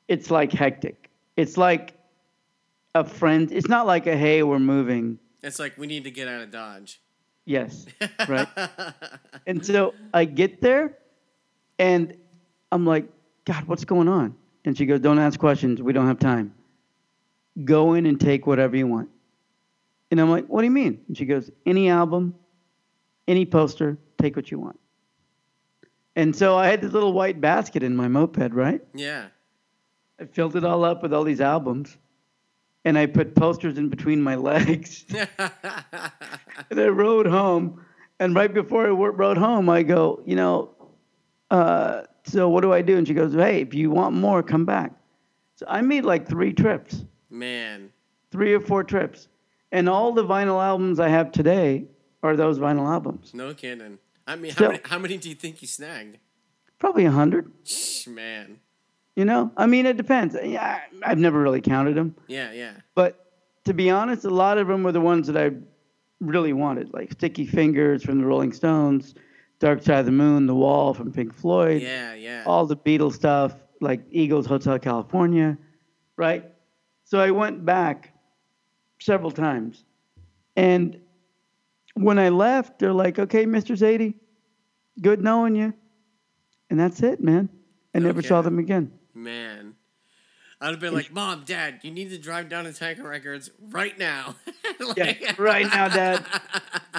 it's 0.08 0.30
like 0.30 0.52
hectic. 0.52 1.10
it's 1.36 1.56
like 1.56 1.94
a 2.94 3.04
friend. 3.04 3.50
It's 3.52 3.68
not 3.68 3.86
like 3.86 4.06
a 4.06 4.16
hey, 4.16 4.42
we're 4.42 4.58
moving. 4.58 5.18
It's 5.42 5.58
like 5.58 5.76
we 5.78 5.86
need 5.86 6.04
to 6.04 6.10
get 6.10 6.28
out 6.28 6.42
of 6.42 6.50
Dodge. 6.50 7.00
Yes, 7.46 7.86
right. 8.28 8.46
and 9.46 9.64
so 9.64 9.94
I 10.14 10.24
get 10.26 10.60
there, 10.60 10.98
and 11.78 12.14
I'm 12.70 12.84
like, 12.86 13.08
God, 13.44 13.64
what's 13.66 13.84
going 13.84 14.06
on? 14.08 14.36
And 14.64 14.76
she 14.76 14.84
goes, 14.86 15.00
Don't 15.00 15.18
ask 15.18 15.40
questions. 15.40 15.80
We 15.82 15.92
don't 15.92 16.06
have 16.06 16.18
time. 16.18 16.54
Go 17.64 17.94
in 17.94 18.06
and 18.06 18.20
take 18.20 18.46
whatever 18.46 18.76
you 18.76 18.86
want. 18.86 19.08
And 20.10 20.20
I'm 20.20 20.30
like, 20.30 20.46
What 20.46 20.60
do 20.60 20.64
you 20.66 20.70
mean? 20.70 21.00
And 21.08 21.16
she 21.16 21.24
goes, 21.24 21.50
Any 21.66 21.88
album, 21.88 22.34
any 23.28 23.44
poster, 23.44 23.98
take 24.18 24.36
what 24.36 24.50
you 24.50 24.58
want. 24.58 24.78
And 26.16 26.34
so 26.34 26.56
I 26.56 26.66
had 26.66 26.80
this 26.80 26.92
little 26.92 27.12
white 27.12 27.40
basket 27.40 27.82
in 27.82 27.96
my 27.96 28.08
moped, 28.08 28.52
right? 28.52 28.82
Yeah. 28.94 29.28
I 30.20 30.24
filled 30.24 30.56
it 30.56 30.64
all 30.64 30.84
up 30.84 31.02
with 31.02 31.12
all 31.12 31.24
these 31.24 31.40
albums. 31.40 31.96
And 32.84 32.98
I 32.98 33.06
put 33.06 33.34
posters 33.34 33.78
in 33.78 33.88
between 33.88 34.20
my 34.20 34.34
legs. 34.50 35.04
and 35.38 36.80
I 36.80 36.86
rode 36.88 37.26
home. 37.26 37.84
And 38.18 38.34
right 38.34 38.52
before 38.52 38.86
I 38.86 38.90
rode 38.90 39.38
home, 39.38 39.68
I 39.70 39.82
go, 39.82 40.22
you 40.26 40.36
know, 40.36 40.70
uh, 41.50 42.02
so 42.24 42.48
what 42.48 42.62
do 42.62 42.72
I 42.72 42.82
do? 42.82 42.96
And 42.96 43.06
she 43.06 43.14
goes, 43.14 43.32
hey, 43.32 43.62
if 43.62 43.74
you 43.74 43.90
want 43.90 44.14
more, 44.14 44.42
come 44.42 44.64
back. 44.64 44.92
So 45.56 45.66
I 45.68 45.80
made 45.80 46.04
like 46.04 46.28
three 46.28 46.52
trips, 46.52 47.04
Man. 47.30 47.90
three 48.30 48.52
or 48.54 48.60
four 48.60 48.84
trips. 48.84 49.28
And 49.72 49.88
all 49.88 50.12
the 50.12 50.24
vinyl 50.24 50.62
albums 50.62 50.98
I 51.00 51.08
have 51.08 51.30
today 51.32 51.84
are 52.22 52.36
those 52.36 52.58
vinyl 52.58 52.88
albums. 52.90 53.32
No 53.34 53.54
kidding. 53.54 53.98
I 54.26 54.36
mean, 54.36 54.52
how, 54.52 54.58
So- 54.58 54.68
many, 54.72 54.80
how 54.84 54.98
many 54.98 55.16
do 55.16 55.28
you 55.28 55.34
think 55.34 55.62
you 55.62 55.68
snagged? 55.68 56.18
Probably 56.78 57.04
a 57.04 57.10
hundred. 57.10 57.50
Shh, 57.64 58.06
Man. 58.06 58.58
You 59.16 59.24
know, 59.24 59.50
I 59.56 59.66
mean, 59.66 59.84
it 59.86 59.96
depends. 59.96 60.34
Yeah, 60.42 60.80
I've 61.02 61.18
never 61.18 61.40
really 61.40 61.60
counted 61.60 61.94
them. 61.94 62.14
Yeah, 62.26 62.52
yeah. 62.52 62.72
But 62.94 63.26
to 63.64 63.74
be 63.74 63.90
honest, 63.90 64.24
a 64.24 64.30
lot 64.30 64.56
of 64.56 64.66
them 64.68 64.82
were 64.82 64.92
the 64.92 65.00
ones 65.00 65.26
that 65.26 65.36
I 65.36 65.56
really 66.20 66.52
wanted, 66.52 66.94
like 66.94 67.12
Sticky 67.12 67.44
Fingers 67.46 68.02
from 68.02 68.18
the 68.20 68.26
Rolling 68.26 68.52
Stones, 68.52 69.14
Dark 69.58 69.82
Side 69.82 69.98
of 70.00 70.06
the 70.06 70.12
Moon, 70.12 70.46
The 70.46 70.54
Wall 70.54 70.94
from 70.94 71.12
Pink 71.12 71.34
Floyd, 71.34 71.82
Yeah, 71.82 72.14
yeah. 72.14 72.44
all 72.46 72.64
the 72.66 72.76
Beatles 72.76 73.14
stuff, 73.14 73.54
like 73.80 74.00
Eagles 74.10 74.46
Hotel 74.46 74.78
California, 74.78 75.58
right? 76.16 76.49
So 77.10 77.18
I 77.18 77.32
went 77.32 77.64
back 77.64 78.12
several 79.00 79.32
times. 79.32 79.84
And 80.54 81.00
when 81.94 82.20
I 82.20 82.28
left, 82.28 82.78
they're 82.78 82.92
like, 82.92 83.18
okay, 83.18 83.46
Mr. 83.46 83.76
Zaidi, 83.76 84.14
good 85.02 85.20
knowing 85.20 85.56
you. 85.56 85.74
And 86.70 86.78
that's 86.78 87.02
it, 87.02 87.20
man. 87.20 87.48
I 87.96 87.98
never 87.98 88.22
saw 88.22 88.42
them 88.42 88.60
again. 88.60 88.92
Man. 89.12 89.74
I'd 90.60 90.70
have 90.70 90.78
been 90.78 90.94
like, 90.94 91.12
Mom, 91.12 91.42
Dad, 91.44 91.80
you 91.82 91.90
need 91.90 92.10
to 92.10 92.18
drive 92.18 92.48
down 92.48 92.62
to 92.62 92.72
Tiger 92.72 93.02
Records 93.08 93.50
right 93.70 93.98
now. 93.98 94.36
Yeah, 94.96 95.34
right 95.36 95.66
now, 95.66 95.88
Dad. 95.88 96.24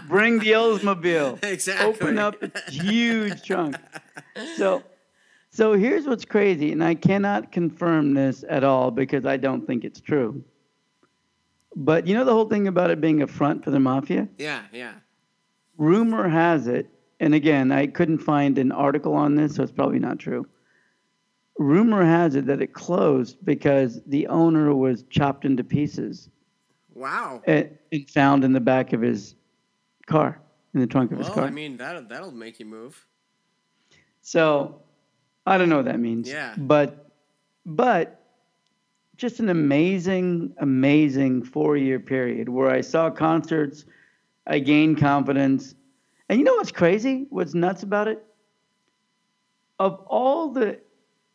Bring 0.08 0.38
the 0.38 0.52
Oldsmobile. 0.52 1.44
Exactly. 1.44 1.88
Open 1.88 2.20
up 2.20 2.36
a 2.44 2.52
huge 2.70 3.42
trunk. 3.42 3.76
So, 4.56 4.84
so 5.52 5.74
here's 5.74 6.08
what's 6.08 6.26
crazy, 6.26 6.72
and 6.72 6.84
I 6.84 6.96
cannot 6.96 7.52
confirm 7.52 8.14
this 8.14 8.44
at 8.50 8.64
all 8.64 8.90
because 8.90 9.26
I 9.26 9.38
don't 9.38 9.68
think 9.68 9.84
it's 9.84 10.00
true. 10.00 10.44
But 11.76 12.08
you 12.08 12.14
know 12.16 12.24
the 12.26 12.34
whole 12.34 12.48
thing 12.50 12.68
about 12.68 12.90
it 12.90 13.00
being 13.02 13.22
a 13.22 13.28
front 13.28 13.64
for 13.64 13.72
the 13.72 13.80
mafia? 13.80 14.28
Yeah, 14.38 14.64
yeah. 14.72 14.94
Rumor 15.78 16.28
has 16.28 16.68
it, 16.68 16.90
and 17.20 17.34
again, 17.34 17.72
I 17.72 17.88
couldn't 17.88 18.20
find 18.20 18.58
an 18.58 18.72
article 18.72 19.14
on 19.14 19.36
this, 19.36 19.56
so 19.56 19.64
it's 19.64 19.72
probably 19.72 20.00
not 20.00 20.20
true. 20.20 20.48
Rumor 21.58 22.04
has 22.04 22.36
it 22.36 22.46
that 22.48 22.62
it 22.62 22.74
closed 22.74 23.38
because 23.46 24.02
the 24.08 24.28
owner 24.28 24.74
was 24.74 25.04
chopped 25.10 25.46
into 25.46 25.64
pieces 25.64 26.30
Wow. 26.96 27.42
and, 27.46 27.78
and 27.92 28.10
found 28.10 28.44
in 28.44 28.54
the 28.54 28.60
back 28.60 28.94
of 28.94 29.02
his 29.02 29.36
car, 30.08 30.42
in 30.74 30.80
the 30.80 30.88
trunk 30.88 31.12
of 31.12 31.18
his 31.20 31.28
Well, 31.28 31.36
car. 31.36 31.44
I 31.46 31.52
mean, 31.52 31.78
that'll, 31.78 32.04
that'll 32.04 32.32
make 32.32 32.60
you 32.60 32.66
move. 32.66 33.06
So 34.22 34.81
I 35.46 35.58
don't 35.58 35.70
know 35.70 35.78
what 35.78 35.86
that 35.86 36.00
means. 36.00 36.30
Yeah. 36.30 36.56
But 36.58 37.12
but 37.66 38.22
just 39.18 39.40
an 39.40 39.50
amazing, 39.50 40.54
amazing 40.58 41.44
four 41.44 41.78
year 41.78 42.00
period 42.00 42.50
where 42.50 42.72
I 42.72 42.82
saw 42.82 43.10
concerts, 43.10 43.86
I 44.48 44.60
gained 44.60 44.98
confidence. 44.98 45.76
And 46.28 46.40
you 46.40 46.46
know 46.46 46.56
what's 46.56 46.72
crazy? 46.72 47.28
What's 47.30 47.54
nuts 47.54 47.84
about 47.84 48.08
it? 48.08 48.26
Of 49.80 50.04
all 50.08 50.50
the 50.50 50.80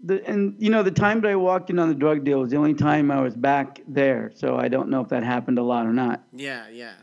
the 0.00 0.24
and 0.26 0.54
you 0.58 0.70
know 0.70 0.82
the 0.82 0.90
time 0.90 1.20
that 1.20 1.30
I 1.30 1.36
walked 1.36 1.70
in 1.70 1.78
on 1.78 1.88
the 1.88 1.94
drug 1.94 2.24
deal 2.24 2.40
was 2.40 2.50
the 2.50 2.56
only 2.56 2.74
time 2.74 3.10
I 3.10 3.20
was 3.20 3.34
back 3.34 3.80
there. 3.86 4.32
So 4.34 4.56
I 4.56 4.68
don't 4.68 4.88
know 4.88 5.00
if 5.00 5.08
that 5.08 5.22
happened 5.22 5.58
a 5.58 5.62
lot 5.62 5.86
or 5.86 5.92
not. 5.92 6.22
Yeah, 6.32 6.68
yeah. 6.68 6.94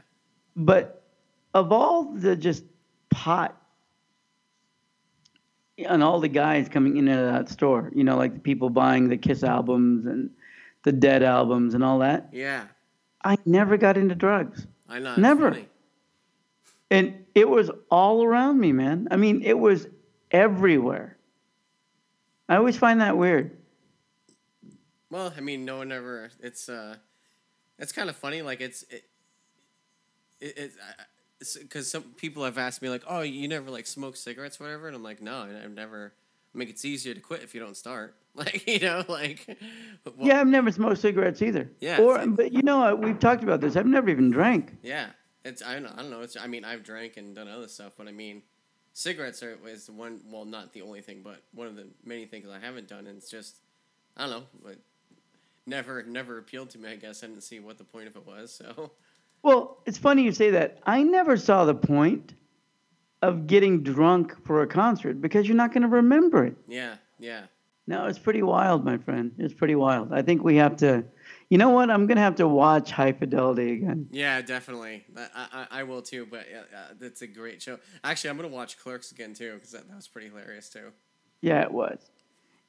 But 0.55 1.03
of 1.53 1.71
all 1.71 2.11
the 2.13 2.35
just 2.35 2.63
pot 3.09 3.59
and 5.77 6.03
all 6.03 6.19
the 6.19 6.27
guys 6.27 6.69
coming 6.69 6.97
in 6.97 7.07
and 7.07 7.19
out 7.19 7.25
of 7.25 7.33
that 7.47 7.49
store, 7.53 7.91
you 7.95 8.03
know, 8.03 8.15
like 8.17 8.33
the 8.33 8.39
people 8.39 8.69
buying 8.69 9.09
the 9.09 9.17
Kiss 9.17 9.43
albums 9.43 10.05
and 10.05 10.29
the 10.83 10.91
Dead 10.91 11.23
albums 11.23 11.73
and 11.73 11.83
all 11.83 11.99
that, 11.99 12.29
Yeah. 12.31 12.65
I 13.25 13.38
never 13.45 13.77
got 13.77 13.95
into 13.97 14.15
drugs. 14.15 14.67
I 14.89 14.99
know. 14.99 15.15
Never. 15.15 15.51
funny. 15.51 15.67
And 16.91 17.25
it 17.33 17.47
was 17.47 17.71
all 17.89 18.23
around 18.23 18.59
me, 18.59 18.73
man. 18.73 19.07
I 19.12 19.15
mean, 19.15 19.41
it 19.43 19.57
was 19.57 19.88
everywhere. 20.29 21.17
I 22.49 22.57
always 22.57 22.77
find 22.77 22.99
that 22.99 23.17
weird. 23.17 23.57
Well, 25.09 25.33
I 25.36 25.39
mean, 25.39 25.63
no 25.63 25.77
one 25.77 25.91
ever. 25.91 26.29
It's 26.41 26.67
uh, 26.67 26.97
it's 27.79 27.93
kind 27.93 28.09
of 28.09 28.15
funny. 28.17 28.41
Like 28.41 28.59
it's 28.59 28.83
it, 28.89 29.05
it, 30.41 30.57
it 30.57 30.71
because 31.62 31.89
some 31.89 32.03
people 32.17 32.43
have 32.43 32.58
asked 32.58 32.82
me 32.82 32.89
like, 32.89 33.03
oh, 33.08 33.21
you 33.21 33.47
never 33.47 33.69
like 33.69 33.88
smoke 33.88 34.15
cigarettes, 34.15 34.60
whatever, 34.60 34.88
and 34.88 34.95
I'm 34.95 35.03
like, 35.03 35.21
no, 35.21 35.41
I've 35.63 35.71
never. 35.71 36.13
I 36.53 36.58
mean, 36.58 36.67
it's 36.69 36.86
easier 36.86 37.13
to 37.15 37.19
quit 37.19 37.41
if 37.43 37.53
you 37.56 37.60
don't 37.62 37.77
start. 37.77 38.15
Like 38.36 38.65
you 38.67 38.79
know, 38.79 39.06
like 39.08 39.45
well, 40.06 40.27
yeah, 40.27 40.41
I've 40.41 40.47
never 40.47 40.71
smoked 40.71 40.97
cigarettes 40.97 41.39
either. 41.43 41.69
Yeah, 41.79 42.01
Or, 42.01 42.25
but 42.25 42.51
you 42.51 42.63
know, 42.63 42.95
we've 42.95 43.19
talked 43.19 43.43
about 43.43 43.62
this. 43.62 43.75
I've 43.75 43.86
never 43.86 44.10
even 44.10 44.32
drank. 44.32 44.75
yeah. 44.82 45.10
It's 45.45 45.62
I 45.62 45.73
don't 45.73 45.84
know. 45.84 45.91
I 45.95 46.01
don't 46.01 46.10
know. 46.10 46.21
It's 46.21 46.36
I 46.36 46.47
mean, 46.47 46.65
I've 46.65 46.84
drank 46.84 47.17
and 47.17 47.36
done 47.36 47.47
other 47.47 47.67
stuff, 47.67 47.93
but 47.95 48.08
I 48.08 48.12
mean, 48.12 48.41
cigarettes 48.93 49.43
are 49.43 49.56
is 49.67 49.88
one. 49.88 50.21
Well, 50.32 50.45
not 50.45 50.73
the 50.73 50.82
only 50.82 51.01
thing, 51.01 51.21
but 51.23 51.43
one 51.53 51.67
of 51.67 51.75
the 51.75 51.86
many 52.03 52.25
things 52.25 52.47
I 52.49 52.58
haven't 52.58 52.88
done. 52.88 53.06
And 53.06 53.17
it's 53.17 53.29
just 53.29 53.58
I 54.17 54.21
don't 54.21 54.32
know, 54.32 54.43
but 54.63 54.77
never 55.67 56.01
never 56.01 56.39
appealed 56.39 56.71
to 56.71 56.79
me. 56.79 56.89
I 56.89 56.95
guess 56.95 57.23
I 57.23 57.27
didn't 57.27 57.43
see 57.43 57.60
what 57.60 57.77
the 57.77 57.84
point 57.84 58.08
of 58.08 58.15
it 58.15 58.25
was. 58.25 58.60
So. 58.75 58.93
Well, 59.43 59.77
it's 59.86 59.97
funny 59.97 60.23
you 60.23 60.32
say 60.32 60.51
that. 60.51 60.79
I 60.86 61.03
never 61.03 61.38
saw 61.38 61.65
the 61.65 61.75
point 61.75 62.34
of 63.21 63.45
getting 63.45 63.84
drunk 63.84 64.45
for 64.45 64.63
a 64.63 64.67
concert 64.67 65.21
because 65.21 65.47
you're 65.47 65.58
not 65.58 65.73
going 65.73 65.84
to 65.84 65.88
remember 65.89 66.45
it. 66.45 66.56
Yeah, 66.67 66.95
yeah. 67.19 67.43
No, 67.86 68.06
it's 68.06 68.19
pretty 68.19 68.41
wild, 68.41 68.86
my 68.86 68.97
friend. 68.97 69.34
It's 69.38 69.53
pretty 69.53 69.75
wild. 69.75 70.13
I 70.13 70.21
think 70.21 70.43
we 70.43 70.56
have 70.56 70.77
to. 70.77 71.03
You 71.49 71.58
know 71.58 71.69
what? 71.69 71.91
I'm 71.91 72.08
going 72.08 72.15
to 72.15 72.21
have 72.21 72.36
to 72.36 72.47
watch 72.47 72.91
High 72.91 73.12
Fidelity 73.12 73.73
again. 73.73 74.08
Yeah, 74.10 74.41
definitely. 74.41 75.03
I, 75.17 75.27
I, 75.36 75.67
I 75.79 75.84
will 75.84 76.01
too, 76.01 76.25
but 76.25 76.47
yeah, 76.49 76.62
uh, 76.75 76.93
that's 76.97 77.21
a 77.21 77.27
great 77.27 77.62
show. 77.62 77.79
Actually, 78.06 78.29
I'm 78.29 78.38
going 78.38 78.49
to 78.49 78.56
watch 78.56 78.79
Clerks 78.79 79.12
again 79.12 79.34
too, 79.34 79.56
because 79.56 79.71
that, 79.71 79.88
that 79.89 79.95
was 79.95 80.08
pretty 80.08 80.29
hilarious 80.29 80.69
too. 80.69 80.91
Yeah, 81.41 81.62
it 81.63 81.71
was. 81.71 81.99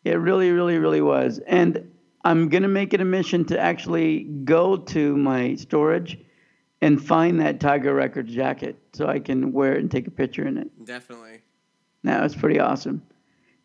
It 0.03 0.15
really, 0.15 0.51
really, 0.51 0.79
really 0.79 1.01
was. 1.01 1.39
And 1.47 1.93
I'm 2.25 2.49
going 2.49 2.65
to 2.65 2.69
make 2.69 2.93
it 2.93 3.01
a 3.01 3.05
mission 3.05 3.45
to 3.47 3.59
actually 3.59 4.25
go 4.45 4.77
to 4.77 5.17
my 5.17 5.55
storage 5.55 6.19
and 6.85 7.03
find 7.03 7.41
that 7.41 7.59
Tiger 7.61 7.95
Records 7.95 8.35
jacket 8.35 8.77
so 8.93 9.07
I 9.07 9.19
can 9.19 9.53
wear 9.53 9.75
it 9.75 9.81
and 9.81 9.91
take 9.91 10.07
a 10.07 10.11
picture 10.11 10.47
in 10.47 10.59
it. 10.59 10.85
Definitely. 10.85 11.41
That 12.03 12.23
was 12.23 12.37
pretty 12.37 12.61
awesome. 12.61 13.01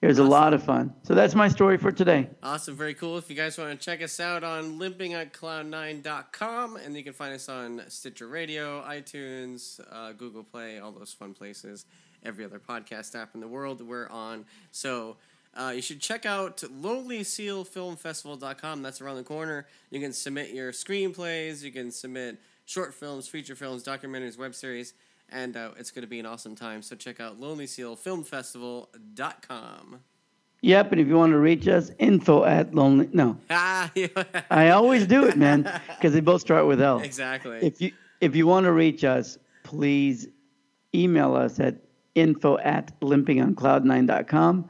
It 0.01 0.07
was 0.07 0.19
a 0.19 0.23
lot 0.23 0.53
of 0.53 0.63
fun. 0.63 0.93
So 1.03 1.13
that's 1.13 1.35
my 1.35 1.49
story 1.49 1.77
for 1.77 1.91
today. 1.91 2.29
Awesome, 2.41 2.77
very 2.77 2.93
cool. 2.93 3.17
If 3.17 3.29
you 3.29 3.35
guys 3.35 3.57
want 3.57 3.77
to 3.77 3.85
check 3.85 4.01
us 4.01 4.21
out 4.21 4.45
on 4.45 4.79
limpingatcloud9.com, 4.79 6.77
and 6.77 6.95
you 6.95 7.03
can 7.03 7.11
find 7.11 7.33
us 7.33 7.49
on 7.49 7.81
Stitcher 7.89 8.29
Radio, 8.29 8.81
iTunes, 8.83 9.81
uh, 9.91 10.13
Google 10.13 10.45
Play, 10.45 10.79
all 10.79 10.93
those 10.93 11.11
fun 11.11 11.33
places. 11.33 11.85
Every 12.23 12.45
other 12.45 12.59
podcast 12.59 13.21
app 13.21 13.35
in 13.35 13.41
the 13.41 13.49
world 13.49 13.85
we're 13.85 14.07
on. 14.07 14.45
So 14.71 15.17
uh, 15.53 15.73
you 15.75 15.81
should 15.81 15.99
check 15.99 16.25
out 16.25 16.59
lonelysealfilmfestival.com. 16.59 18.81
That's 18.81 19.01
around 19.01 19.17
the 19.17 19.23
corner. 19.23 19.67
You 19.89 19.99
can 19.99 20.13
submit 20.13 20.51
your 20.51 20.71
screenplays, 20.71 21.63
you 21.63 21.73
can 21.73 21.91
submit 21.91 22.39
short 22.69 22.93
films, 22.93 23.27
feature 23.27 23.55
films, 23.55 23.83
documentaries, 23.83 24.37
web 24.37 24.53
series, 24.53 24.93
and 25.29 25.57
uh, 25.57 25.71
it's 25.77 25.89
going 25.89 26.03
to 26.03 26.07
be 26.07 26.19
an 26.19 26.25
awesome 26.27 26.55
time. 26.55 26.83
So 26.83 26.95
check 26.95 27.19
out 27.19 27.41
lonelysealfilmfestival.com. 27.41 29.99
Yep, 30.61 30.91
and 30.91 30.99
if 31.01 31.07
you 31.07 31.15
want 31.15 31.31
to 31.31 31.39
reach 31.39 31.67
us, 31.69 31.89
info 31.99 32.43
at 32.43 32.75
lonely. 32.75 33.09
No, 33.13 33.37
Ah, 33.49 33.89
yeah. 33.95 34.07
I 34.51 34.69
always 34.69 35.07
do 35.07 35.25
it, 35.25 35.35
man, 35.37 35.63
because 35.95 36.11
they 36.13 36.19
both 36.19 36.41
start 36.41 36.67
with 36.67 36.81
L. 36.81 36.99
exactly. 36.99 37.57
If 37.61 37.81
you 37.81 37.91
if 38.21 38.35
you 38.35 38.45
want 38.45 38.65
to 38.65 38.71
reach 38.73 39.03
us, 39.05 39.37
please 39.63 40.27
email 40.93 41.33
us 41.35 41.59
at 41.61 41.75
info 42.15 42.57
at 42.59 42.99
limpingoncloud9.com. 42.99 44.69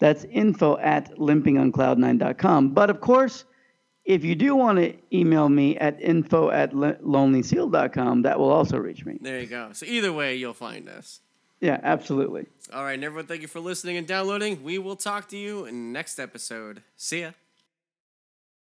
That's 0.00 0.24
info 0.24 0.76
at 0.78 1.16
limpingoncloud9.com. 1.16 2.74
But 2.74 2.90
of 2.90 3.00
course, 3.00 3.44
if 4.08 4.24
you 4.24 4.34
do 4.34 4.56
want 4.56 4.78
to 4.78 4.94
email 5.12 5.50
me 5.50 5.76
at 5.76 6.00
info 6.00 6.50
at 6.50 6.72
lonelyseal.com, 6.72 8.22
that 8.22 8.38
will 8.40 8.50
also 8.50 8.78
reach 8.78 9.04
me. 9.04 9.18
There 9.20 9.38
you 9.38 9.46
go. 9.46 9.68
So 9.74 9.84
either 9.84 10.12
way, 10.12 10.34
you'll 10.34 10.54
find 10.54 10.88
us. 10.88 11.20
Yeah, 11.60 11.78
absolutely. 11.82 12.46
All 12.72 12.84
right, 12.84 12.94
and 12.94 13.04
everyone, 13.04 13.26
thank 13.26 13.42
you 13.42 13.48
for 13.48 13.60
listening 13.60 13.98
and 13.98 14.06
downloading. 14.06 14.64
We 14.64 14.78
will 14.78 14.96
talk 14.96 15.28
to 15.28 15.36
you 15.36 15.66
in 15.66 15.74
the 15.74 15.92
next 15.92 16.18
episode. 16.18 16.82
See 16.96 17.20
ya. 17.20 17.32